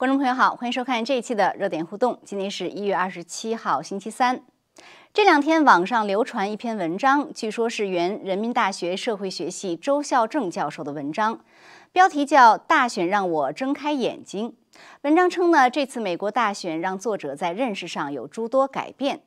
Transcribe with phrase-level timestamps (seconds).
[0.00, 2.18] 观众朋友好，欢迎收看这一期的热点互动。
[2.24, 4.40] 今天是一月二十七号，星期三。
[5.12, 11.40] 这两天网上流传一篇文章，据说是原人民大学社会学系周孝正教授的文章，
[11.92, 14.48] 标题叫《大选让我睁开眼睛》。
[15.02, 19.20] 文章称呢，这次美国大选让作者在认识上有诸多改变。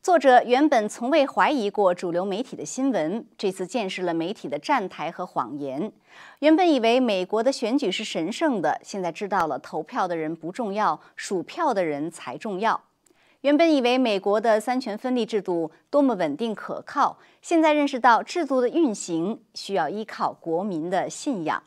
[0.00, 5.92] 作者原本从未怀疑过主流媒体的新闻，这次见识了媒体的站台和谎言。
[6.38, 12.80] 原本以为美国的选举是神圣的，现在知道了投票的人不重要，数票的人才重要。
[13.40, 21.62] 原本以为美国的三权分立制度多么稳定可靠，现在认识到制度的运行需要依靠国民的信仰。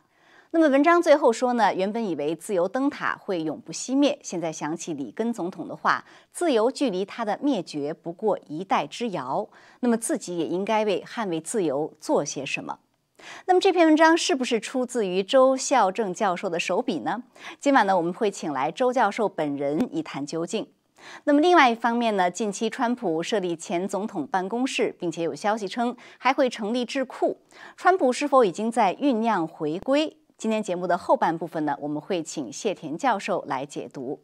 [0.54, 1.74] 那么文章最后说呢？
[1.74, 9.48] 原本以为自由灯塔会永不熄灭，现在想起里根总统的话：“自由距离它的灭绝不过一代之遥。”
[9.80, 12.78] 那么自己也应该为捍卫自由做些什么？
[13.46, 17.22] 那么这篇文章是不是出自于周孝正教授的手笔呢？
[17.58, 20.68] 今晚呢，我们会请来周教授本人一探究竟。
[21.24, 27.38] 那么另外一方面呢，近期川普设立前总统办公室，并且有消息称还会成立智库，
[27.74, 30.18] 川普是否已经在酝酿回归？
[30.42, 34.20] 今天节目的后半部分呢，我们会请谢田教授来解读。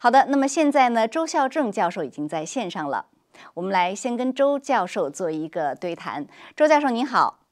[0.00, 3.06] 好的，那么现在呢，周孝正教授已经在线上了，
[3.54, 6.26] 我们来先跟周教授做一个对谈。
[6.56, 7.44] 周教授您好，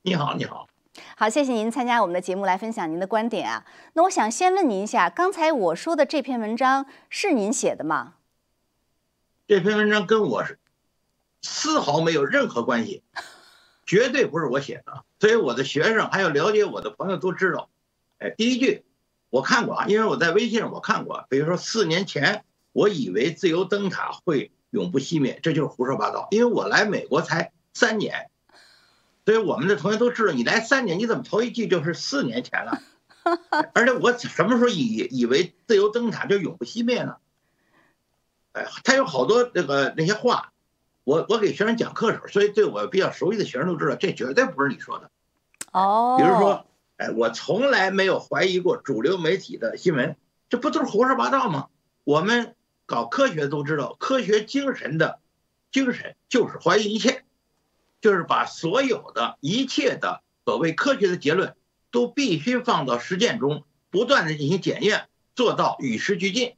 [0.00, 0.66] 你好，你好，
[1.14, 3.66] 好，谢谢您参加我们的节目来分享您的观点啊。
[3.92, 8.14] 那我想先问您一下，刚才我说的这篇文章是您写的吗？
[9.46, 10.58] 这篇文章跟我是
[11.42, 13.02] 丝毫没有任何关系。
[13.84, 17.70] 绝对不是我写的，所以我的学生还有了解我的朋友都知道。
[18.18, 18.84] 哎，第一句
[19.30, 21.26] 我看过啊，因为我在微信上我看过。
[21.28, 26.28] 比如说四年前，我以为自由灯塔会永不熄灭，这就是胡说八道。
[26.30, 28.30] 因为我来美国才三年，
[29.24, 32.80] 所以我们的同学都知道，你来三年，你怎么头一句就是四年前了？
[33.74, 37.16] 而且我什么时候以以为自由灯塔就永不熄灭呢？
[38.52, 40.52] 哎，他有好多那个那些话。
[41.04, 45.10] 我我给学生讲课时候，所以对我比较熟悉的学生都知道，这绝对不是你说的。
[45.72, 46.66] 哦，比如说，
[46.96, 50.16] 哎，我从来没有怀疑过主流媒体的新闻，
[50.48, 51.68] 这不都是胡说八道吗？
[52.04, 52.54] 我们
[52.86, 55.18] 搞科学都知道，科学精神的
[55.70, 57.24] 精神就是怀疑一切，
[58.00, 61.54] 就是把所有的一切的所谓科学的结论
[61.90, 66.54] 都必须放到实践中，不断的进行检验，做到与时俱进。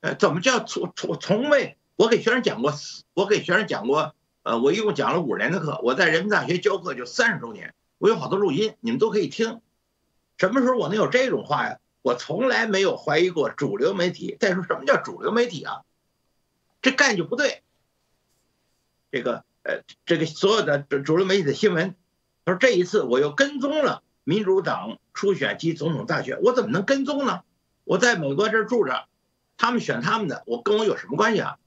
[0.00, 1.78] 呃，怎么叫从从从未？
[1.94, 2.74] 我给学生讲过，
[3.14, 4.15] 我给学生讲过，
[4.46, 5.80] 呃，我一共讲了五十年的课。
[5.82, 9.60] 我在人民大学教课就三十周年，我有好多录音，你们都可以听。
[10.38, 11.80] 什么时候我能有这种话呀？
[12.00, 14.36] 我从来没有怀疑过主流媒体。
[14.38, 15.80] 再说什么叫主流媒体啊？
[16.80, 17.64] 这概念就不对。
[19.10, 21.96] 这个，呃，这个所有的主流媒体的新闻，
[22.44, 27.40] 他说这一次我又跟踪了民主党初选及总统大选，我怎么能跟踪呢？
[27.82, 29.08] 我在美国这儿住着，
[29.56, 31.58] 他们选他们的，我跟我有什么关系啊？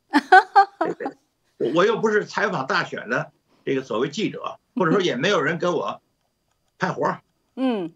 [0.79, 1.17] 对对，
[1.59, 3.31] 我又不是采访大选的
[3.65, 6.01] 这个所谓记者，或者说也没有人给我
[6.77, 7.21] 派活儿。
[7.55, 7.93] 嗯，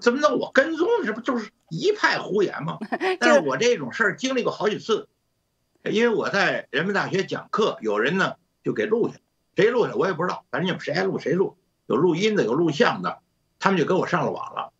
[0.00, 0.88] 怎么能我跟踪？
[1.04, 2.78] 这不就是一派胡言吗？
[3.20, 5.08] 但是我这种事儿经历过好几次，
[5.84, 9.18] 因为我在人民大学讲课，有人呢就给录下，
[9.54, 13.20] 谁录下我也不知道，反正你们谁爱录谁录，有录音的，有录像的，
[13.58, 14.72] 他们就给我上了网了。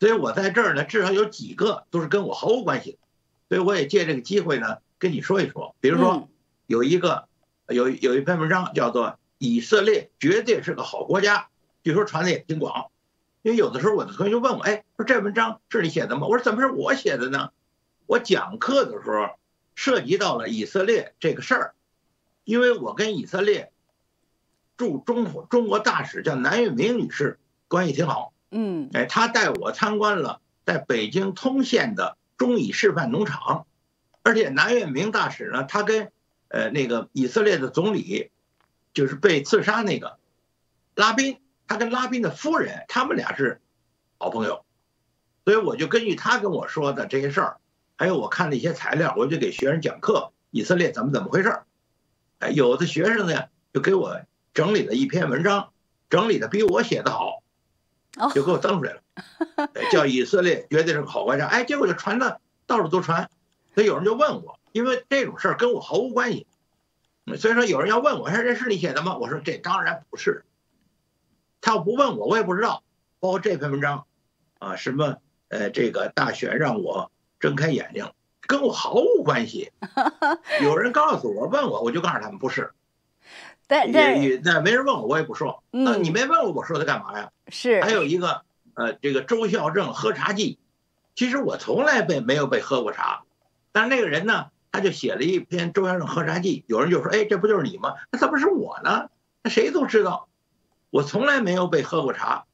[0.00, 2.98] 所以我在这儿呢，至少有几个都是跟我毫无关系的，
[3.48, 4.78] 所以我也借这个机会呢。
[4.98, 6.28] 跟你说一说，比如说
[6.66, 7.26] 有一个
[7.68, 9.08] 有有一篇文章叫做
[9.38, 11.38] 《以色列绝对是个好国家》，
[11.82, 12.86] 据说传的也挺广。
[13.42, 16.26] 因为有的时候我的同学就问我，哎，说这文章是你写的吗？
[16.28, 17.50] 我说怎么是我写的呢？
[18.06, 19.30] 我讲课的时候
[19.74, 21.74] 涉及到了以色列这个事儿，
[22.44, 23.72] 因为我跟以色列
[24.76, 28.32] 驻中中国大使叫南岳明女士关系挺好。
[28.50, 33.66] 嗯，哎，她带我参观了在北京通县的中以示范农场。
[34.24, 36.12] 而且南岳明大使呢，他跟
[36.52, 38.30] 呃那个以色列的总理，
[38.92, 40.18] 就是被刺杀那个
[40.94, 43.62] 拉宾，他跟拉宾的夫人，他们俩是
[44.18, 44.64] 好朋友，
[45.46, 47.56] 所以我就根据他跟我说的这些事儿，
[47.96, 51.66] 还有我看的一些材料，我就给学生讲课，以色列怎么怎么回事儿。
[52.40, 54.20] 哎，有的学生呢就给我
[54.52, 55.70] 整理了一篇文章，
[56.10, 57.42] 整理的比我写的好，
[58.34, 59.02] 就给我登出来了，
[59.90, 61.46] 叫以色列绝对是个好国家。
[61.46, 63.30] 哎，结果就传的到处都传。
[63.74, 66.46] 所以有人就问我，因为这种事儿跟我毫无关系，
[67.38, 69.16] 所以说有人要问我，说这是你写的吗？
[69.18, 70.44] 我说这当然不是。
[71.60, 72.82] 他要不问我，我也不知道。
[73.20, 74.06] 包括这篇文章，
[74.58, 78.10] 啊，什么呃，这个大选让我睁开眼睛，
[78.48, 79.70] 跟我毫无关系。
[80.60, 82.72] 有人告诉我，问我，我就告诉他们不是。
[83.68, 85.62] 对对，那没人问我，我也不说。
[85.70, 87.30] 那你没问我，我说他干嘛呀？
[87.48, 87.80] 是。
[87.80, 88.42] 还有一个
[88.74, 90.58] 呃，这个周孝正喝茶记。
[91.14, 93.22] 其实我从来被没有被喝过茶，
[93.70, 99.10] 但是那个人呢，他就写了一篇《周先生喝茶记》，有人就说：“哎，这不就是你吗？”那怎么是我呢？
[99.44, 100.28] 那谁都知道，
[100.88, 102.46] 我从来没有被喝过茶，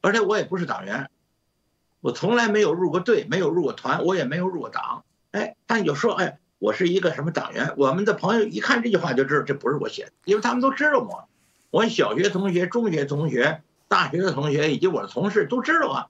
[0.00, 1.10] 而且我也不是党员，
[2.00, 5.04] 我从来没有入过队，没有入过团，我也没有入过党。
[5.32, 11.28] 哎，他就说：“哎，我是一个什么党员？”我们的朋友一看这句话就知道这不是我写的，因为他们都知道我，
[11.70, 16.06] 我小学同学、中学同学、大学的同学以及我的同事都知道啊。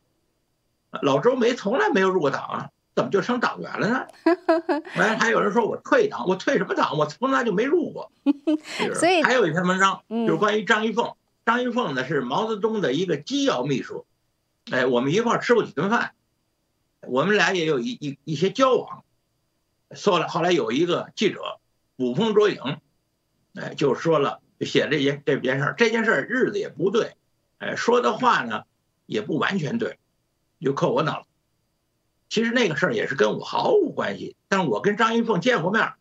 [1.02, 4.06] 老周没从来没有入过党啊，怎么就成党员了呢？
[4.96, 6.96] 哎，还有人说我退党，我退什么党？
[6.96, 8.10] 我从来就没入过。
[8.98, 11.12] 所以还有一篇文章就是关于张一凤。
[11.44, 14.06] 张一凤呢是毛泽东的一个机要秘书，
[14.72, 16.12] 哎，我们一块吃过几顿饭，
[17.02, 19.04] 我们俩也有一一一些交往。
[19.94, 21.60] 说了，后来有一个记者
[21.96, 22.78] 捕风捉影，
[23.54, 27.14] 哎，就说了，就写这件这件事儿，这件事儿日子也不对，
[27.58, 28.62] 哎，说的话呢
[29.04, 29.98] 也不完全对。
[30.58, 31.26] 就扣我脑了。
[32.28, 35.92] 其实那个事儿也是跟我毫无关系，但是我跟张云凤见过面，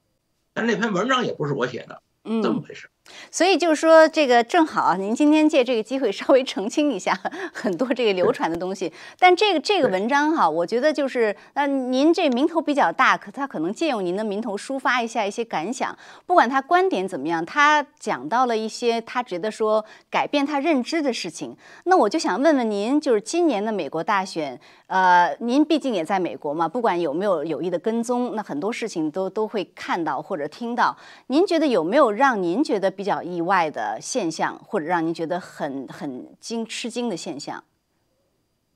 [0.54, 2.89] 但那篇文章也不是我写的，这么回事。
[3.30, 7.18] 所以就是说，这个正好啊您今天借这个机会稍微澄清一下
[7.54, 8.92] 很多这个流传的东西。
[9.19, 15.96] 但这个这个文章哈，我觉得就是那，您这名头比较大，可他可能借用您的名头抒发一下一些感想。
[16.25, 21.56] 不管他观点怎么样，他讲到了一些他觉得说改变他认知的事情。
[21.84, 30.96] 那我就想问问您，就是今年的美国大选，呃，您毕竟也在美国嘛，不管有没有有意的跟踪，那很多事情都都会看到或者听到。
[31.28, 32.95] 您觉得有没有让您觉得？
[32.96, 37.64] 比较意外的现象，或者让您觉得很很惊吃惊的现象，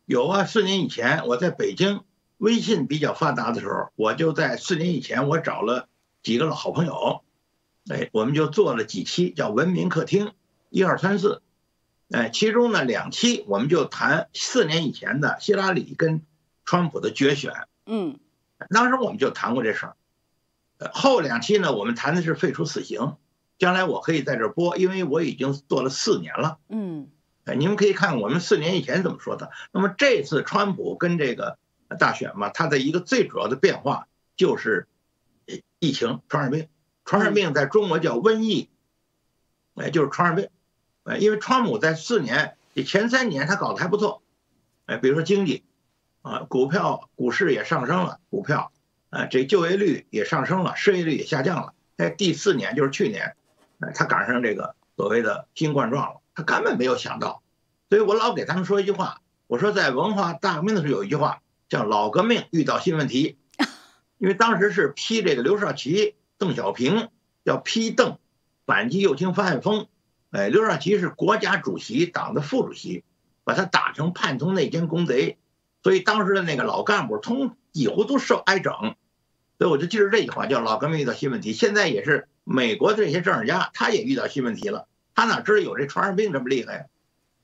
[0.05, 0.43] 有啊。
[0.43, 2.01] 四年以前我在北京，
[2.37, 5.87] 微信比较发达的时候，我就在四年以前，我找了
[6.21, 7.21] 几个好朋友，
[7.89, 10.27] 哎，我们就做了几期叫《文明客厅》，
[10.69, 11.41] 一二三四，
[12.11, 16.21] 哎，其中呢两期我们就谈四年以前的希拉里跟
[16.65, 17.53] 川普的决选，
[17.85, 18.19] 嗯，
[18.69, 19.95] 当时我们就谈过这事儿，
[20.91, 23.15] 后两期呢，我们谈的是废除死刑。
[23.59, 26.59] 将来我可以在这播，因为我已经做了四年了。
[26.69, 27.09] 嗯，
[27.43, 29.51] 哎，你们可以看我们四年以前怎么说的。
[29.73, 31.59] 那么这次川普跟这个
[31.99, 34.07] 大选嘛，它的一个最主要的变化
[34.37, 34.87] 就是
[35.77, 36.69] 疫情传染病。
[37.03, 38.69] 传染病在中国叫瘟疫，
[39.75, 40.49] 哎，就是传染病。
[41.03, 42.55] 哎，因为川普在四年
[42.87, 44.21] 前三年他搞得还不错，
[44.85, 45.65] 哎，比如说经济，
[46.21, 48.71] 啊，股票股市也上升了，股票，
[49.09, 51.73] 啊，这就业率也上升了，失业率也下降了。
[51.97, 53.35] 在第四年就是去年。
[53.79, 57.41] 哎，他赶上这个所谓的新冠状了，他根本没有想到，
[57.89, 63.37] 所以我老给他们说一句话，我说在文化大革命的时候有一句话叫“老革命遇到新问题
[64.19, 67.07] ”，因为当时是批这个刘少奇、邓小平，
[67.43, 68.17] 要批邓，
[68.65, 69.87] 反击右倾翻案风，
[70.31, 73.05] 哎，刘少奇是国家主席、党的副主席，
[73.45, 75.37] 把他打成叛徒、内奸、公贼，
[75.83, 78.73] 所以当时的那个老干部通几乎都受挨整，
[79.57, 82.27] 所以我就记着这句话叫“老革命遇到新问题”，现在也是。
[82.51, 84.87] 美国这些政治家，他也遇到新问题了。
[85.13, 86.89] 他哪知道有这传染病这么厉害？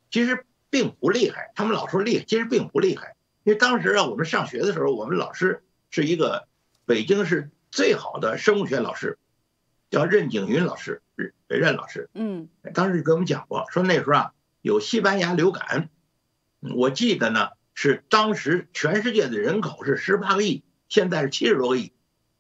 [0.10, 1.52] 其实并不厉害。
[1.54, 3.16] 他们老说厉害，其实并不厉害。
[3.44, 5.62] 因为当时啊，我们上学的时候，我们老师
[5.92, 6.48] 是一个
[6.86, 9.20] 北京市最好的生物学老师，
[9.92, 11.04] 叫任景云老师，
[11.48, 12.10] 任老师。
[12.16, 14.32] 嗯，当时给我们讲过，说那时候啊
[14.64, 15.90] 有西班牙流感。
[16.62, 21.94] 我记得呢是当时全世界的人口是十八个亿，现在是七十多个亿，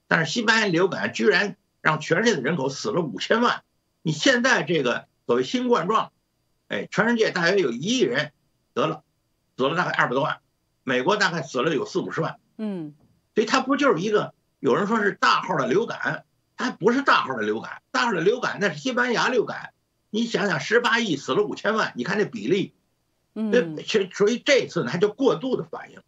[0.07, 1.57] 但是西班牙流感居然。
[1.85, 3.61] 让全世界的人口死了五千万，
[4.01, 6.11] 你现在这个所谓新冠状，
[6.67, 8.31] 哎，全世界大约有一亿人
[8.73, 9.03] 得了，
[9.55, 10.39] 死了大概二百多万，
[10.83, 12.95] 美国大概死了有四五十万，嗯，
[13.35, 16.25] 所以它不就是一个有人说是大号的流感，
[16.57, 19.71] 它不是大号的流感，大号的流感那是西班牙流感，
[20.09, 22.73] 你想想十八亿死了五千万，你看这比例，
[23.35, 26.01] 嗯，所所以这次呢，它叫过度的反应，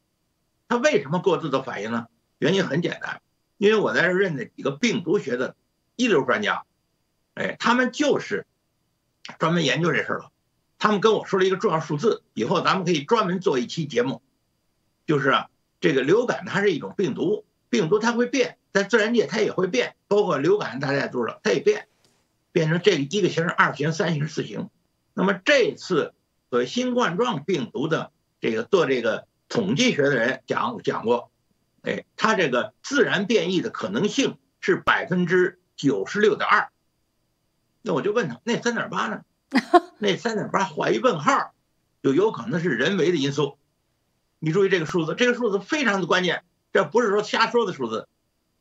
[0.67, 2.07] 它为什么过度的反应呢？
[2.39, 3.22] 原因很简单，
[3.60, 5.55] 因为我在这认的几个病毒学的。
[5.97, 6.63] 一流专家，
[7.33, 8.45] 哎，他们就是
[9.39, 10.31] 专门研究这事儿了。
[10.77, 14.21] 他们跟我说了一个重要数字，以后咱们可以专门做一期节目。
[15.07, 15.49] 就是啊，
[15.81, 21.87] 这个流感它是一种病毒，病毒它会变，在自然界它也会变，包括流感大家也知道，它也变，
[22.51, 24.69] 变成这个一个型、二型、三型、四型。
[25.15, 26.13] 那么这次
[26.51, 31.31] 所谓新冠状病毒的这个做这个统计学的人讲讲过，
[31.81, 35.59] 哎，它这个自然变异的可能性是百分之。
[35.77, 36.69] 九十六点二，
[37.81, 39.22] 那我就问他，那三点八呢？
[40.00, 41.53] 那三点八画一问号，
[42.03, 43.57] 就有可能是人为的因素。
[44.39, 46.43] 你注意这个数字，这个数字非常的关键，
[46.74, 48.07] 这不是说瞎说的数字。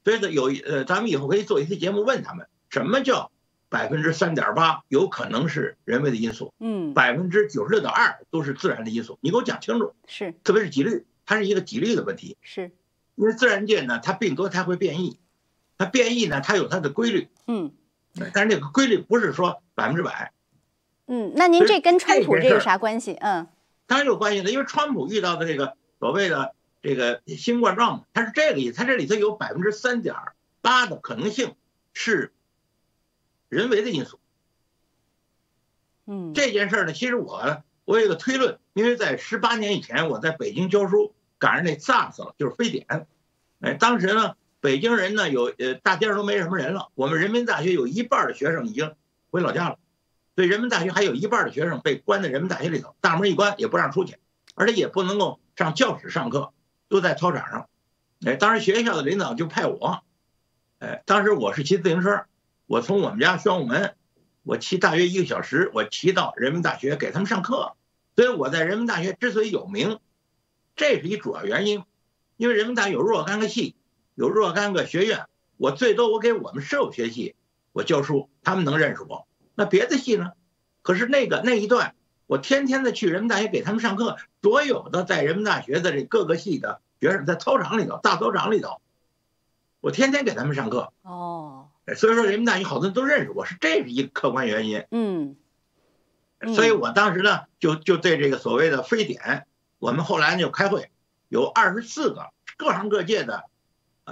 [0.04, 3.32] 所以有呃，咱们以后可以做一期节目问他们，什么叫
[3.68, 6.54] 百分之三点八有可能是人为的因素？
[6.60, 9.18] 嗯，百分之九十六点二都是自然的因素。
[9.20, 9.94] 你给我讲清楚。
[10.06, 12.36] 是，特别是几率，它是一个几率的问题。
[12.40, 12.70] 是，
[13.16, 15.18] 因为自然界呢，它病毒它会变异，
[15.78, 17.28] 它变异呢，它有它的规律。
[17.46, 17.72] 嗯
[18.32, 20.32] 但是这个规律不是说百分之百，
[21.06, 23.12] 嗯，那您这跟川普这有啥关系？
[23.12, 23.46] 嗯
[23.86, 24.50] 当然有关系的。
[24.50, 30.14] 因为川普遇到的这个所谓的这个新冠状，它是这个意思，它这里头有百分之三点
[30.62, 31.54] 八的可能性
[31.92, 32.32] 是
[33.48, 34.18] 人为的因素。
[36.06, 43.06] 嗯这件事儿呢，其实我我有一个推论，因为在十八年以前我在北京教书，赶上那 SARS 了，就是非典。
[43.60, 48.96] 哎，当时呢，北京人呢有呃大街上都没什么人了，我们人民大学有一半的学生已经
[49.30, 49.78] 回老家了，
[50.34, 54.16] 所以人民大学还有一半的学生被关在人民大学里头，大门一关也不让出去，
[54.56, 56.52] 而且也不能够上教室上课，
[56.88, 57.68] 都在操场上。
[58.24, 60.02] 哎，当时学校的领导就派我，
[60.80, 62.24] 哎，当时我是骑自行车，
[62.66, 63.94] 我从我们家宣武门。
[64.42, 67.76] 我骑大约一个小时，我骑到人民大学给他们上课，
[68.16, 69.98] 所以我在人民大学之所以有名，
[70.74, 71.84] 这是一主要原因，
[72.36, 73.76] 因为人民大学有若干个系，
[74.16, 75.26] 有若干个学院，
[75.58, 77.36] 我最多我给我们社会学系
[77.72, 80.32] 我教书，他们能认识我，那别的系呢？
[80.82, 81.94] 可是那个那一段，
[82.26, 88.80] 我天天的去人民大学给他们上课，所有的在人民大学的这各个系的学生在操场里头，大操场里头，
[89.80, 94.84] 我天天给他们上课，哦所以说人民大学好多人都认识我，是这是一个客观原因。
[94.90, 95.36] 嗯
[96.40, 99.46] 嗯所以我当时呢，就就对这个所谓的非典，
[99.78, 100.90] 我们后来呢就开会，
[101.28, 103.44] 有二十四个各行各界的呃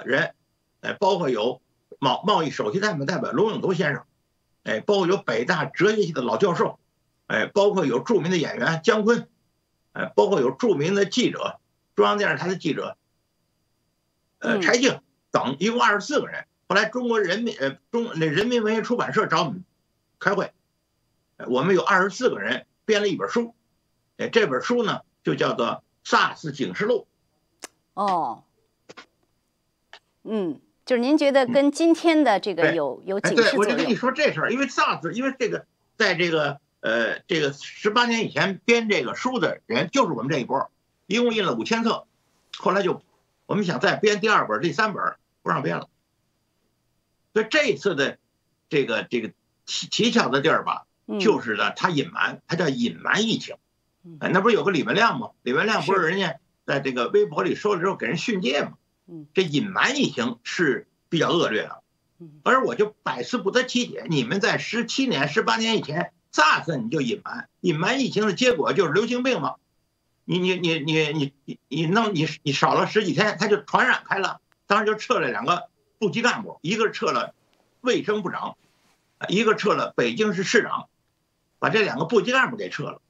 [0.02, 0.34] 人，
[0.80, 1.60] 哎，包括有
[1.98, 4.04] 贸贸易首席代表代表龙永图先生，
[4.64, 6.78] 哎，包括有北大哲学系的老教授，
[7.26, 9.28] 哎，包括有著名的演员姜昆，
[9.92, 11.60] 哎，包括有著名的记者，
[11.94, 12.96] 中央电视台的记者，
[14.38, 16.46] 呃，嗯柴静等，一共二十四个人。
[16.66, 19.64] 后来中国人民呃中那人民文学出版社找我们
[20.18, 20.50] 开会。
[21.36, 23.54] 呃我们有二十四个人编了一本书，
[24.16, 27.06] 哎，这本书呢就叫做《SARS 警示录
[27.92, 28.44] 哦，
[30.24, 33.20] 嗯，就是您觉得跟今天的这个对有有》。
[33.26, 33.94] 哎，警示对，我就跟你？
[33.94, 35.66] 说这事儿，因为 SARS，因为这个
[35.96, 40.70] 在这个呃这个十八年以前编这个书的人就是我们这一波，
[41.06, 42.06] 一共印了五千册，
[42.58, 43.02] 后来就
[43.46, 45.88] 我们想再编第二本、第三本，不让编了。
[47.32, 48.18] 所以这一次的
[48.68, 49.28] 这个这个
[49.66, 53.56] 蹊蹊跷的地儿吧，嗯就是呢，他隐瞒，他叫隐瞒疫情
[54.04, 54.16] 嗯。
[54.20, 55.30] 哎，那不是有个李文亮吗？
[55.42, 58.72] 李文亮不是是人家在这个微博里说了之后给人训诫吗
[59.06, 59.26] 嗯？
[59.34, 61.82] 这隐瞒疫情是比较恶劣的
[62.18, 64.06] 嗯，而我就百思不得其解。
[64.08, 69.56] 你们在十七年、十八年以前，SARS 你就隐瞒，隐瞒疫情的结果就是流行病嘛。
[70.24, 74.40] 你你你你你你你弄你你少了十几天，它就传染开了。
[74.66, 75.68] 当时就撤了两个
[75.98, 77.34] 部级干部，一个撤了
[77.82, 78.56] 卫生部长，
[79.28, 80.88] 一个撤了北京市市长，
[81.58, 83.02] 把这两个部级干部给撤了。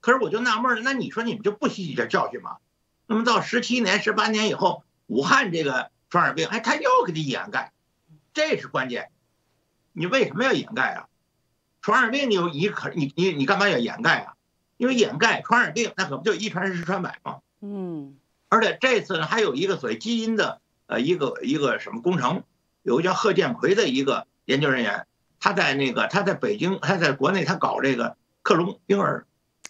[0.00, 2.56] 可是我就纳闷了，那你说你们就不吸取这教训吗？
[3.06, 7.72] 那么到十七年、十八年以后，武汉这个传染病，哎，他又给你掩盖，
[8.32, 9.10] 这是关键。
[9.92, 11.08] 你为什么要掩盖啊？
[11.82, 14.34] 传染病你有你可你你你干嘛要掩盖啊？
[14.76, 17.40] 因为掩盖传染病，那可不就一传十十传百吗？
[17.60, 18.16] 嗯
[18.48, 22.42] 而且这次呢，还有一个所谓基因的呃一个一个什么工程，
[22.82, 25.06] 有个叫贺建奎的一个研究人员，
[25.38, 29.24] 他在那个他在北京，他在国内他搞这个克隆婴儿、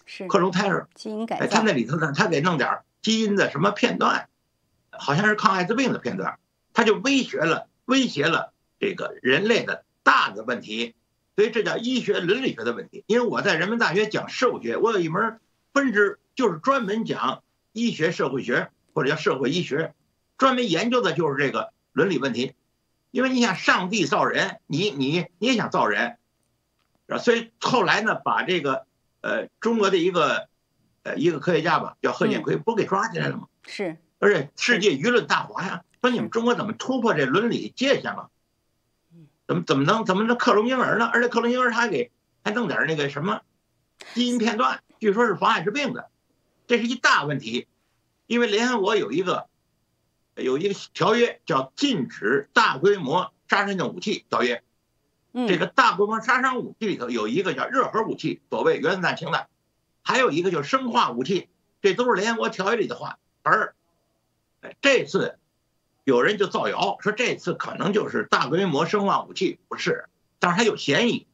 [0.07, 4.30] 是克隆胎儿，基因改哎，他那里头呢，他给弄点基因的什么片段，
[5.01, 6.39] 好像是抗艾滋病的片段，
[6.75, 10.95] 他就威胁了威胁了这个人类的大的问题，
[11.35, 13.03] 所以这叫医学伦理学的问题。
[13.07, 15.41] 因为我在人民大学讲社会学，我有一门
[15.73, 17.43] 分支就是专门讲
[17.73, 19.95] 医学社会学或者叫社会医学，
[20.37, 22.55] 专门研究的就是这个伦理问题。
[23.11, 26.19] 因为你想上帝造人，你你你也想造人，
[27.09, 27.19] 啊？
[27.19, 28.87] 所以后来呢，把这个
[29.21, 30.49] 呃中国的一个
[31.03, 33.49] 呃一个科学家吧，叫贺建奎，不给抓起来了吗？
[33.67, 38.31] 是而且世界舆论大哗呀，说你们中国怎么突破这伦理界限了？
[39.49, 41.11] 怎么怎么能怎么能克隆婴儿呢？
[41.13, 42.13] 而且克隆婴儿他还给
[42.45, 43.41] 还弄点那个什么
[44.15, 46.09] 基因片段，据说是防艾滋病的，
[46.69, 47.67] 这是一大问题。
[48.27, 49.49] 因为联合国有一个
[50.37, 54.57] 有一个条约叫《禁止大规模杀伤性武器条约》，
[55.33, 59.49] 嗯这个大规模杀伤武器里头有一个叫热核武器，所谓原子弹、氢弹，
[60.03, 61.49] 还有一个就是生化武器，
[61.83, 63.19] 这都是联合国条约里的话。
[63.43, 63.75] 而哎
[64.81, 65.39] 这次
[66.05, 70.07] 有人就造谣说这次可能就是大规模生化武器，不是，
[70.39, 71.27] 但是它有嫌疑，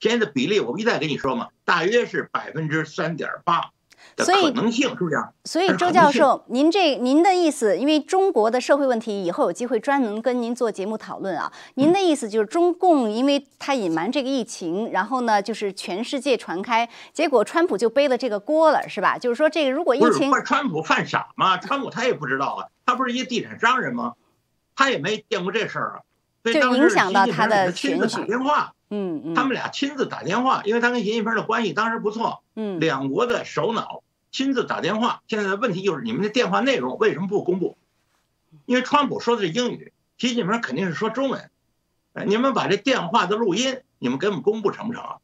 [0.00, 3.72] 嫌疑的比例我不一再跟你说嘛，大约是百分之三点八。
[4.16, 5.16] 的可能性是不是？
[5.44, 11.52] 所以周教授，您这您的意思，因为中国的社会问题以后有机会专门跟您做节目讨论啊。
[11.74, 19.18] 您的意思就是中共因为他隐瞒这个疫情，然后呢就是全世界传开，结果川普就背了这个锅了，是吧？
[19.18, 21.58] 就是说这个如果疫情，不是川普犯傻吗？
[21.58, 24.14] 川普他也不知道啊，他不是一地产商人吗？
[24.76, 26.00] 他也没见过这事儿啊。
[26.44, 28.06] 就影响到他的亲自。
[28.06, 34.02] 打电话，嗯嗯，他们俩亲自打电话，因为他跟习近平的关系当时不错，嗯，两国的首脑
[34.34, 35.22] 亲自打电话。
[35.28, 37.78] 现在的问题就是你们的电话内容为什么不公布？
[38.66, 41.50] 因为川普说的是英语，习近平肯定是说中文。
[42.14, 45.18] 哎，你们把这电话的录音，你们给我们公布成不成？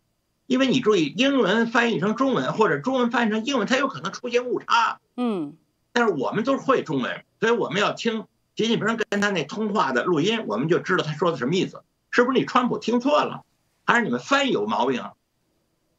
[0.47, 5.01] 因为你注意，英文翻译成中文或者中文翻译成英文，它有可能出现误差。
[5.17, 5.57] 嗯，
[5.93, 8.27] 但是我们都是会中文，所以我们要听。
[8.55, 11.83] 习近平跟他那通话的录音，我们就知道他说的什么意思。
[12.11, 13.45] 是不是你川普听错了，
[13.87, 15.13] 还是你们翻译有毛病啊？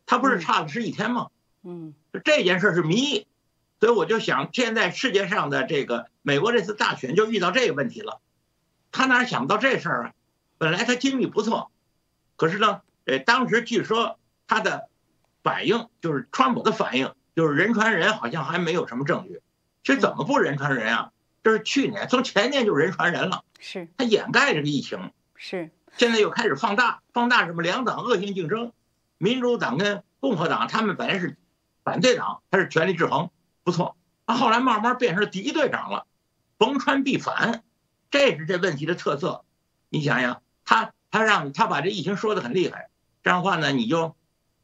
[0.05, 1.27] 他不是差了十一天吗？
[1.63, 3.27] 嗯，这件事是谜。
[3.79, 8.19] 所以我就想，现在世界上的这个美国这次大选就遇到这个问题了。
[8.91, 10.13] 他哪想到这事儿啊？
[10.57, 11.71] 本来他经济不错，
[12.35, 14.87] 可是呢，呃，当时据说他的
[15.41, 19.41] 反应就是川普的反应就是人传人，好像还没有什么证据。
[19.81, 21.11] 这怎么不人传人啊？
[21.43, 28.73] 这是去年，从前年就人传人了，是他掩盖这个疫情，是现在又开始放大，放大什么两党恶性竞争，
[29.17, 31.35] 民主党跟共和党他们本来是
[31.83, 33.29] 反对党，他是权力制衡，
[33.63, 33.95] 不错，
[34.25, 36.05] 他后来慢慢变成敌对党了，
[36.57, 37.63] 逢川必反，
[38.09, 39.43] 这是这问题的特色。
[39.89, 42.89] 你想想，他他让他把这疫情说的很厉害，
[43.23, 44.15] 这样的话呢，你就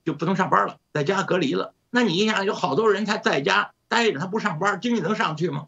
[0.06, 1.74] 就不能上班了，在家隔离了。
[1.90, 5.68] 那你想，有好多人他在家待着，他不上班，经济能上去吗？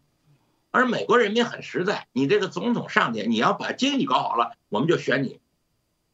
[0.70, 5.40] 而美国人民很实在，你这个总统上去，你要把经济搞好了，我们就选你。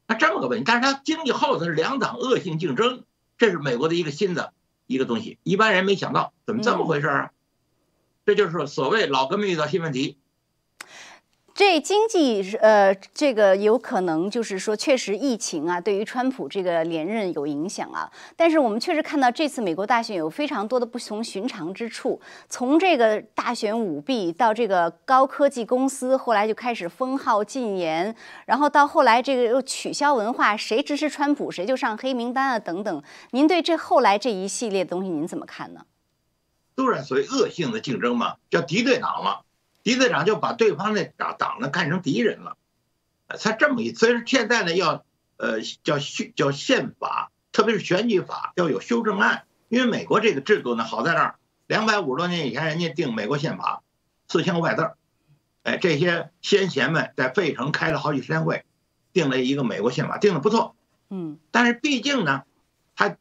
[0.06, 3.04] 那这么个问题，但是他经济后头是两党恶性竞争，
[3.36, 4.54] 这是美国的一个新的
[4.86, 7.30] 一个东西，一般人没想到，怎么这么回事啊？
[8.24, 10.18] 这就是所谓老革命遇到新问题。
[11.56, 18.12] 这经济呃，这个有可能就是说，确实疫情啊，对于川普这个连任有影响啊。
[18.36, 22.20] 但是我们确实看到这次美国大选有非常多的不同寻常之处，
[22.50, 28.14] 从这个大选舞弊到这个高科技公司后来就开始封号禁言，
[28.44, 33.02] 然后到后来这个又取消文化，谁支持川普谁就上黑名单啊等等。
[33.30, 35.86] 您对这后来这一系列东西您怎么看呢？
[36.74, 39.38] 都是所谓恶性的竞争嘛，叫敌对党嘛。
[39.86, 42.56] 敌对党就把对方那党党呢看成敌人了，
[43.38, 43.94] 才这么一。
[43.94, 45.04] 所以现在呢要
[45.36, 49.44] 呃叫修叫宪法，特别是选举法要有修正案。
[49.68, 51.34] 因为美国这个制度呢好在那儿，
[51.68, 53.84] 两百五十多年以前人家定美国宪法，
[54.26, 54.90] 四千五百字
[55.62, 58.64] 哎，这些先贤们在费城开了好几十天会，
[59.12, 60.74] 定了一个美国宪法，定的不错。
[61.10, 62.42] 嗯，但是毕竟呢，
[62.96, 63.16] 他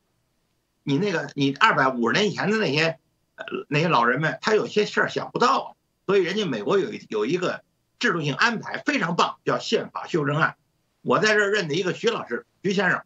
[0.82, 2.98] 你那个你二百五十年以前的那些
[3.36, 5.78] 呃那些老人们，他有些事儿想不到。
[6.06, 7.64] 所以人家美国有有一个
[7.98, 10.56] 制度性安排非常棒，叫宪法修正案。
[11.02, 13.04] 我在这儿认的一个徐老师，徐先生，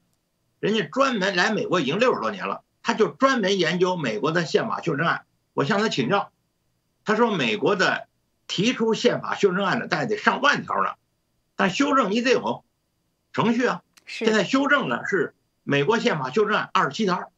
[0.59, 5.25] 人家专门来美国已经六十多年了，他就专门研究美国的宪法修正案。
[5.53, 6.31] 我向他请教，
[7.05, 8.07] 他说美国的
[8.47, 10.91] 提出宪法修正案的大概得上万条呢，
[11.55, 12.65] 但修正你得有
[13.31, 13.81] 程序啊。
[14.05, 17.31] 现在修正呢是美国宪法修正案二十七条，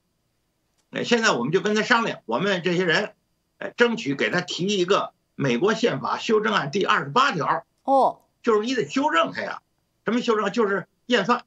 [0.90, 3.14] 哎，现在我们就跟他商量，我们这些人，
[3.58, 5.14] 哎，争取给他提一个。
[5.42, 9.64] 美国宪法修正案第二十八条哦，就是你得修正它呀。
[10.06, 10.52] 什么修正？
[10.52, 11.46] 就是验算。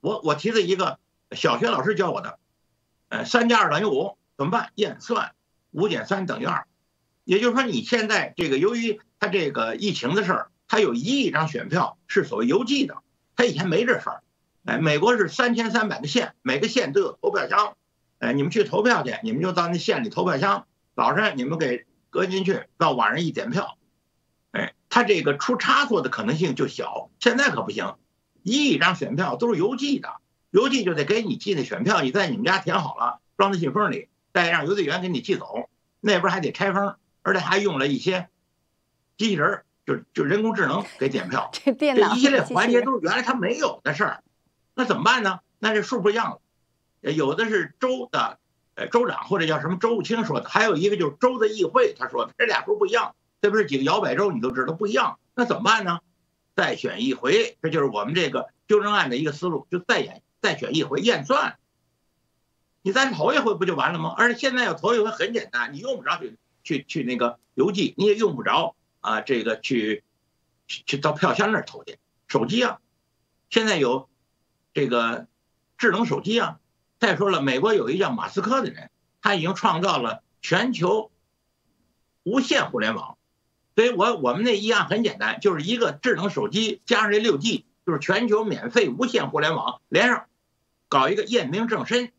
[0.00, 0.98] 我我提的一个
[1.30, 2.40] 小学老师教我的，
[3.08, 4.70] 呃，三加二等于五，怎么办？
[4.74, 5.30] 验算，
[5.70, 6.66] 五减三等于二。
[7.22, 12.96] 也就是说，你现在这个由于他这个疫情的事儿，他有一亿张选票是所谓邮寄的，
[13.36, 14.22] 他以前没这事儿。
[14.64, 17.76] 哎，美国是三千三百个县，每个县都有投票箱。
[18.18, 21.86] 哎，你们去投票去，你们就到那县里投票箱，早上你们给。
[22.16, 23.76] 搁进去到晚上一点票，
[24.52, 27.10] 哎，他这个出差错的可能性就小。
[27.20, 27.96] 现在可不行，
[28.42, 30.08] 一亿张选票都是邮寄的，
[30.50, 35.68] 邮寄就得给你寄那选票，你在你们家填好了，装在信封里，再让邮递员给你寄走。
[36.00, 38.30] 那边还得拆封，而且还用了一些
[39.18, 41.50] 机器人，就就人工智能给点票。
[41.52, 44.24] 这电脑这一系列环节都是原来他没有的事儿，
[44.74, 45.40] 那怎么办呢？
[45.58, 46.30] 那这数不一样
[47.02, 48.38] 了，有的是州的。
[48.76, 56.00] 呃，州长或者叫什么周务卿说的，还有一个就是州的议会他说的，这俩数不一样，这不是几个摇摆州你都知道不一样，那怎么办呢？
[56.54, 61.56] 再选一回，这就是我们这个修正案的一个思路，就再演再选一回验算。
[62.82, 64.14] 你再投一回不就完了吗？
[64.16, 70.04] 而且现在要投一回很简单，你用不着去去去那个邮寄，你也用不着啊，这个去
[70.68, 72.78] 去去到票箱那儿投去，手机啊，
[73.48, 74.08] 现在有
[74.74, 75.26] 这个
[75.78, 76.60] 智能手机啊。
[76.98, 81.10] 再说了，美国有一叫马斯克的人，他已经创造了全球
[82.22, 83.16] 无线互联网。
[83.74, 90.24] 所以我我们那议案很简单，就是一个智能手机加上这六 G，就是全球免费无线互联网连上，
[90.88, 92.10] 搞一个验明正身，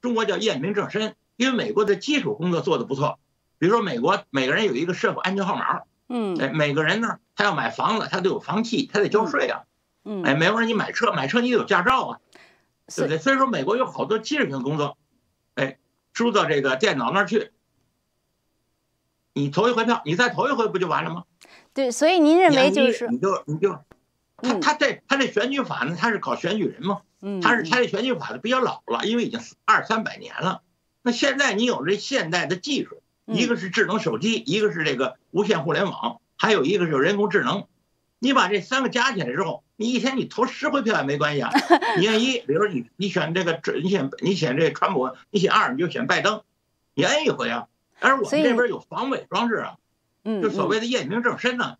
[0.00, 3.20] 中国叫验明正身，因为美国的基础工作做得不错，
[3.58, 9.62] 比如说美国每个人有一个社会安全号码，嗯，哎，每个人呢他要买房子，他得有房契，他得交税啊，
[10.04, 12.20] 嗯，哎，美国人你买车买车你得有驾照啊，
[12.94, 13.18] 对不对？
[13.18, 14.96] 所以说美国有好多基础性工作，
[15.54, 15.78] 哎，
[16.12, 17.52] 输到这个电脑那儿去。
[19.32, 21.24] 你投一回票，你再投一回不就完了吗？
[21.74, 23.78] 对，所以您认为就是你就你就，
[24.38, 30.62] 他他这他这选举法呢，他是搞选举人嘛，嗯，他是他这选举法呢比较老了，因为已经二三百年了。
[31.02, 37.66] 那现在你有这现代的技术，一个是智能手机，一个是这个无线互联网，还有一个是人工智能。
[38.18, 41.50] 你把这三个加起来之后，你一天你投十回票也没关系啊。
[41.98, 46.42] 你按一，比如你你选这个，你选你选这川普，你选二你就选拜登，
[46.94, 47.66] 你摁一回啊。
[47.98, 49.76] 但是我们这边有防伪装置啊，
[50.24, 51.76] 嗯，就所谓的验明正身呢。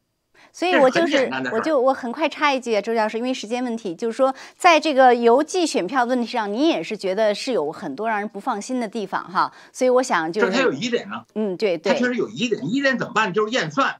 [0.52, 9.52] 所以我就是我就我很快插一句啊，周教授，因为时间问题，就是说在这个邮寄选票问题上，你也是觉得是有很多让人不放心的地方哈。
[9.72, 11.24] 所以我想就是他有疑点呢。
[11.34, 13.34] 嗯，对对，他确实有疑点，疑点怎么办？
[13.34, 13.96] 就是验算，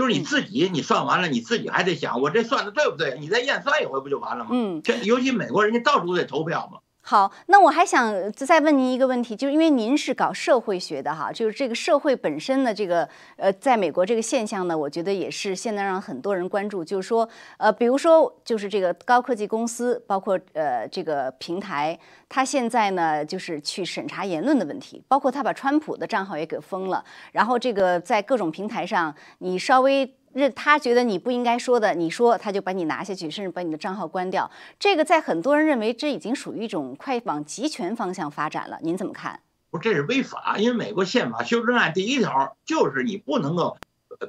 [0.00, 3.18] 就是你自己你算完了，你自己还得想我这算的对不对？
[3.20, 4.50] 你再验算一回不就完了吗？
[4.54, 6.78] 嗯，尤其美国人家到处都得投票嘛。
[7.10, 30.14] 好，那我还想再问您一个问题，就是因为您是搞社会学的哈，就是这个社会本身的这个呃，在美国这个现象呢，我觉得也是现在让很多人关注，就是说呃，比如说就是这个高科技公司，包括呃这个平台，它现在呢就是去审查言论的问题，包括他把川普的账号也给封了，然后这个在各种平台上，你稍微。
[30.32, 34.50] 认他觉得你不应该说的，你说他就把你拿下去，甚至把你的账号关掉。
[34.78, 38.78] 这个在很多人认为这已经属于一种快往集权方向发展了。
[38.82, 39.40] 您怎么看？
[39.70, 43.76] 不，这是违法，因为美国宪法修正案第一条就是你不能够，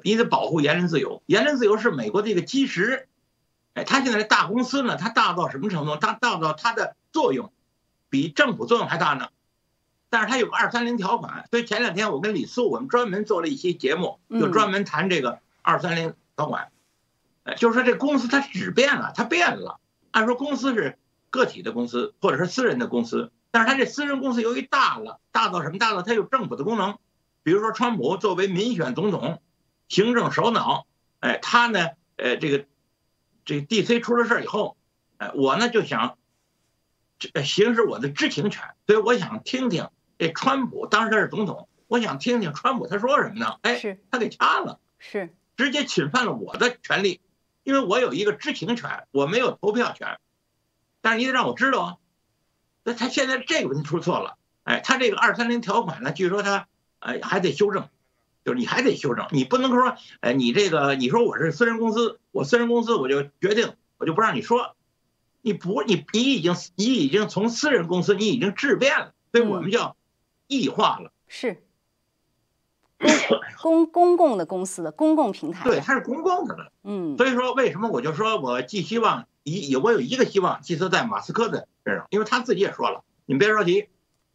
[0.04, 1.22] 你得保护言论自由。
[1.26, 3.08] 言论自由是美国的一个基石。
[3.74, 5.96] 哎，他现在大公司呢，它大到什么程度？
[5.96, 7.52] 它大到它的作用
[8.10, 9.30] 比政府作用还大呢。
[10.10, 15.40] 但是它有个二三零条款，所以前两天我跟李素我们专门做了一期节目，就专门谈这个。
[15.62, 16.72] 二三零条款，
[17.44, 19.80] 呃，就是说这公司它质变了，它变了。
[20.12, 20.98] 按说公司是
[21.30, 25.78] 个体的公司，或者是私人的公司，但是它这私人公司由于大了，大到什么？
[25.78, 26.98] 大到它有政府的功能。
[27.44, 29.42] 比如说，川普作为民选总统，
[29.88, 30.86] 行政首脑，
[31.22, 32.66] 哎，他呢，呃，这个
[33.46, 34.78] 这 DC 出了事以后，
[35.18, 36.20] 哎，我呢就想，
[37.18, 43.58] 这行使我的知情权，所以我想听听这川普当时他是总统，我想听听川普他说什么呢？
[43.64, 44.80] 哎，他给掐了。
[45.00, 47.22] 是直接侵犯了我的权利，
[47.64, 50.20] 因为我有一个知情权，我没有投票权。
[51.02, 51.98] 但是你得让我知道啊。
[52.84, 56.68] 那他现在这个问题出错了，哎，他这个二三零条款呢，据说他
[57.00, 57.90] 哎还得修正，
[58.44, 64.76] 就是你还得修正，你不能说哎你这个你说我是私人公司，我私人公司我就决定我就不让你说，
[65.42, 69.96] 你不你你已经你已经从私人公司你已经质变了，所以我们叫
[70.48, 71.12] 异化了。
[71.28, 71.64] 是。
[73.62, 76.72] 公公共的公司的公共平台，对，它是公共的了。
[76.84, 83.88] 嗯，所以说为什么我就说我寄希望一我有一个希望寄托在马斯克的身上，因为他自己也说了，你别着急，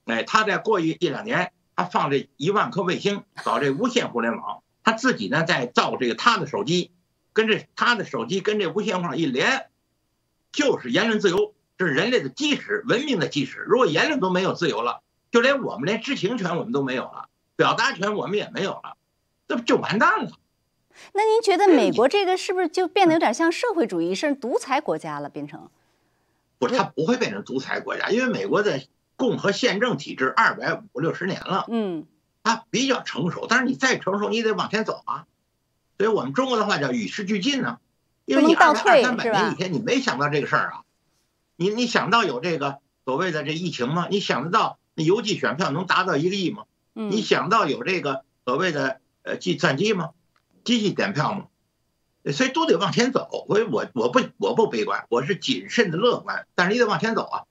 [0.04, 6.92] 哎，他在过一一两年，他放这一万颗卫星搞这无线互联网，他自己呢在造这个他的手机，
[7.32, 9.66] 跟这他的手机跟这无线网一连，
[10.52, 13.60] 就是言论自由，这是人类的基石，文明的基石。
[13.66, 17.28] 如果言论都没有自由了，就连我们连知情权我们都没有了。
[17.56, 18.96] 表达权我们也没有了，
[19.48, 20.30] 这不就完蛋了？
[21.12, 25.28] 那您觉得美国这个是不是就变得有点像社会主义，甚至独裁国家了？
[25.28, 25.68] 变成？
[26.58, 28.82] 不，它不会变成独裁国家，因为美国的
[29.16, 32.06] 共和宪政体制二百五六十年了，嗯，
[32.42, 33.46] 它比较成熟。
[33.48, 35.26] 但是你再成熟，你得往前走啊。
[35.98, 37.78] 所以我们中国的话叫与时俱进呢，
[38.24, 40.82] 因为你二二三百年以前你没想到这个事儿啊，
[41.56, 44.08] 你你想到有这个所谓的这疫情吗？
[44.10, 46.64] 你想得到那邮寄选票能达到一个亿吗？
[46.98, 50.10] 你想到有这个所谓的呃计算机吗？
[50.64, 51.46] 机器点票吗？
[52.32, 53.44] 所以都得往前走。
[53.46, 56.46] 所以我我不我不悲观，我是谨慎的乐观。
[56.54, 57.44] 但是你得往前走啊。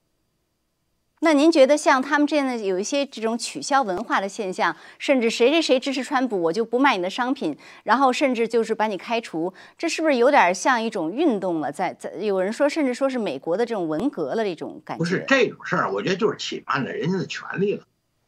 [1.20, 11.72] 那您觉得像他们这样的有一些这种取消文化的现象，甚至谁谁谁支持川普，我就不卖你的商品，然后甚至就是把你开除，这是不是有点像一种运动了？
[11.72, 14.98] 在在有人说，甚至说是美国的这种文革了这种感觉。
[14.98, 17.84] 不是这种事儿，我觉得就是侵犯了人家的权利了。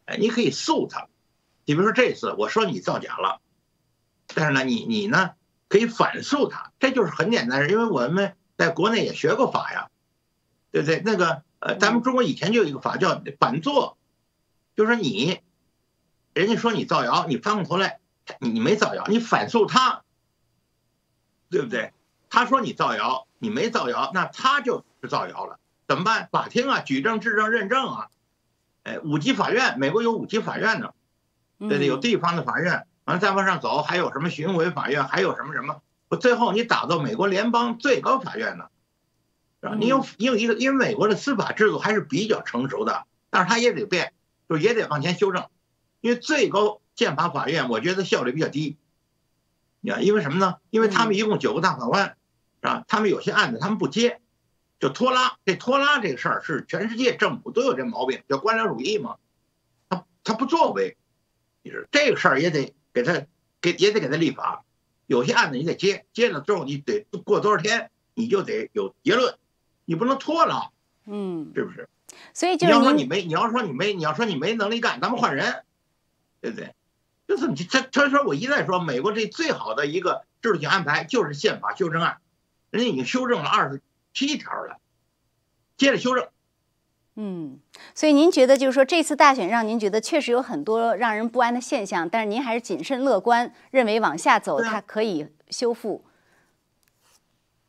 [0.08, 1.08] 哎，你可以诉他，
[1.66, 3.42] 你比如说这次我说你造假了，
[4.34, 5.32] 但是呢，你你呢
[5.68, 9.90] 可以反诉他，这就是很简单，因为我们在国内也学过法呀，
[10.70, 11.02] 对不对？
[11.04, 13.98] 那个呃，咱们中国以前就有一个法叫反作，
[14.74, 15.40] 就是你
[16.32, 18.00] 人家说你造谣，你翻过头来，
[18.40, 20.04] 你你没造谣，你反诉他，
[21.50, 21.92] 对不对？
[22.30, 26.28] 他说你造谣，你没造谣，那他就是造谣了，怎么办？
[26.30, 28.10] 法庭啊，举证、质证、认证啊，
[28.88, 30.94] 哎，五级法院，美国有五级法院的，
[31.58, 38.68] 对对，有地方的法院，完了再往上走，还有什么巡回法院，还有什么什么，我最后你打到美国联邦最高法院呢？
[39.60, 39.76] 是吧？
[39.78, 44.14] 你有你有一个，因为美国的司法制度还是比较成熟的，但是它也得变，
[44.48, 45.44] 就也得往前修正。
[46.00, 48.78] 因为最高宪法法院，我觉得效率比较低。
[49.80, 50.56] 你看，因为什么呢？
[50.70, 52.16] 因为他们一共九个大法官，
[52.62, 52.84] 是吧？
[52.88, 54.20] 他们有些案子他们不接，
[54.78, 55.38] 就拖拉。
[55.44, 59.16] 这拖拉这个事儿是全世界政府都有这毛病，叫官僚主义嘛。
[59.88, 60.96] 他他不作为，
[61.62, 63.26] 你说这个事儿也得给他
[63.60, 64.64] 给也得给他立法。
[65.06, 69.36] 有些案子你得接，接了之后你得过多少天，你就得有结论。
[69.86, 70.70] 你不能拖拉，
[71.06, 71.88] 嗯，是不是？
[72.34, 75.62] 所以就是你要说你没，你要说你没，你要说你没能力干，咱们换人，
[76.42, 76.74] 对不对？
[77.26, 82.18] 就是你他他说我一再说，美国这最好的一个制度性安排就是宪法修正案，
[82.70, 83.80] 人家已经修正了二十
[84.26, 84.78] 七条了，
[85.76, 86.26] 接着修正。
[87.14, 87.60] 嗯，
[87.94, 96.04] 所以您觉得就是说这次大选让您觉得确实有很多让人不安的现象，但是您还是谨慎乐观，认为往下走它可以修复。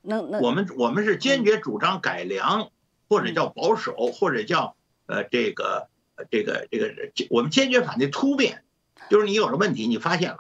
[0.02, 2.72] 能能，我们我们是坚决主张改良，
[3.08, 5.88] 或者叫保守，或者叫呃这个
[6.32, 6.90] 这个这个，
[7.30, 8.64] 我们坚决反对突变。
[9.12, 10.40] 就是你有了问题，你发现了，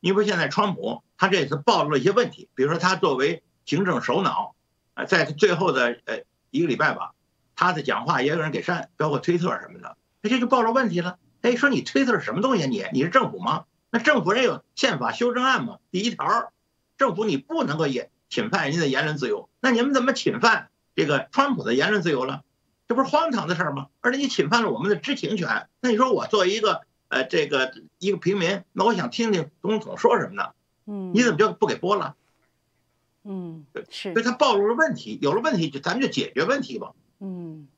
[0.00, 4.55] 你比如现在川普，他这次暴露了一些问题，比如说他作为行政首脑，
[4.96, 7.12] 啊，在最后的呃一个礼拜吧，
[7.54, 11.18] 他的讲话也有人给删，包括推特什么的，那这就暴露问题了。
[11.42, 12.66] 哎，说你推特是什么东西？
[12.66, 13.66] 你你是政府吗？
[13.90, 15.78] 那政府人有宪法修正案吗？
[15.92, 16.52] 第一条，
[16.98, 18.10] 政府你不能够也。
[18.28, 22.42] 侵犯人家的言论自由，那你们怎么侵犯这个川普的言论自由了？
[22.88, 23.86] 这不是荒唐的事儿吗？
[24.00, 25.68] 而且你侵犯了我们的知情权。
[25.78, 30.48] 那你说我作为一个呃这个一个平民，那我想听听总统说什么呢？
[30.86, 32.16] 嗯，你怎么就不给播了？
[33.26, 36.92] 嗯，是，所以他暴露了问题，有了问题就咱们就解决问题吧。
[37.20, 37.68] 嗯。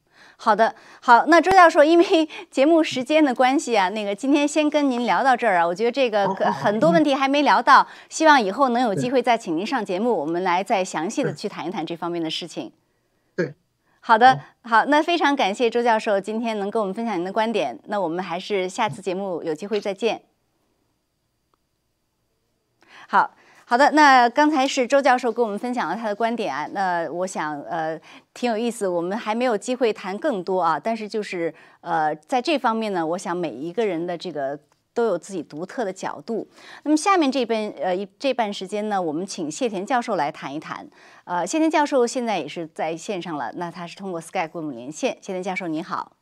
[0.40, 5.66] 好的，好，那周教授，因为 节目时间的关系啊，那个今天先跟您聊到这儿啊。
[5.66, 12.70] 我觉得这个很多问题还没聊到，希望以后能有机会再请您上节目，我们来再详细的去谈一谈这方面的事情。
[13.34, 13.52] 对，
[13.98, 17.80] 好的，好，那非常感谢周教授今天能跟我们分享您的观点。
[17.86, 20.22] 那我们还是下次节目有机会再见。
[23.08, 23.34] 好。
[23.70, 28.00] 好的，那刚才是周教授跟我们分享了他的观点啊，那我想呃
[28.32, 34.58] 挺有意思，我们还没有机会谈更多啊，但是就是呃在这方面呢，我想每一个人的这个
[34.94, 36.48] 都有自己独特的角度。
[36.84, 40.88] 那么下面这边呃一这半时间呢，我们请谢田教授来谈一谈。
[41.24, 45.18] 呃，谢田教授现在也是在线上了，那他是通过 Skype 跟我们连线。
[45.20, 46.17] 谢田教授你好。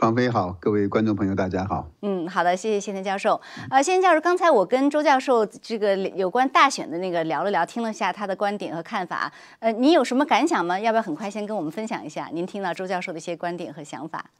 [0.00, 1.90] 方飞好，各位观众朋友，大家好。
[2.00, 3.38] 嗯，好的，谢谢谢天教授。
[3.68, 9.30] 呃，谢天教授，刚才我跟周教授这个有关大选的那个聊了聊，听了下他的观点和看法。
[9.58, 10.80] 呃，你有什么感想吗？
[10.80, 14.30] 要不要很快先跟我们分享一下您听到周教授的一些观点和想法？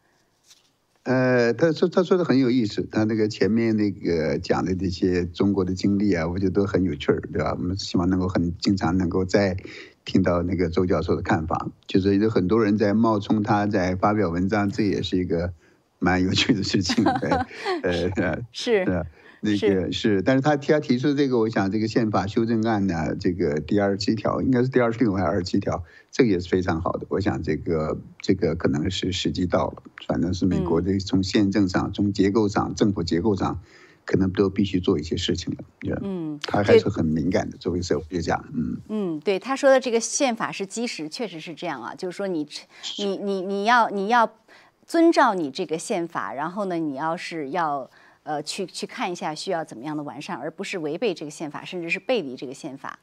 [1.03, 7.55] 呃，他说他说的很有意思，他那个前面那个讲的这些中国的经历啊，我觉得都很有趣儿，对吧？
[7.59, 9.59] 我们希望能够很经常能够在。
[10.11, 15.53] 听到那个周教授的看法，就是有很多人在冒充他在发表文章，这也是一个
[16.01, 17.05] 蛮有趣的事情。
[17.23, 17.31] 对，
[18.17, 19.07] 呃，是，是
[19.41, 27.07] 那个是，但是他提他提出这个，我想这个宪法修正案呢，这个第二十七条应该是第二十六还是二十七条，这个也是非常好的。
[27.09, 33.61] 我想这个这个可能是时机到了，反正是美国的从宪政上、从结构上、政府结构上。
[34.11, 38.77] 可能都必须做一些事情了，嗯，他还是很敏感的，作为社会学家，嗯。
[38.89, 42.45] 嗯，对他说的这个宪法是基石，确实是这样啊，就是说你
[42.99, 44.29] 你你你要你要
[44.85, 47.89] 遵照你这个宪法，然后呢，你要是要
[48.25, 52.99] 呃去去看一下需要怎么样的完善，而不是违背这个宪法，甚至是背离这个宪法，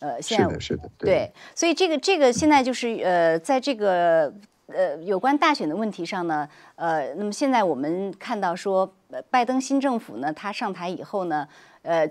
[0.00, 4.34] 呃，现在是的，对，所以这个这个现在就是呃，在这个。
[4.72, 8.90] 呃，有关大选的问题上呢，呃，那么现在我们看到说，
[9.30, 11.46] 拜登新政府呢，他上台以后呢，
[11.82, 12.08] 呃，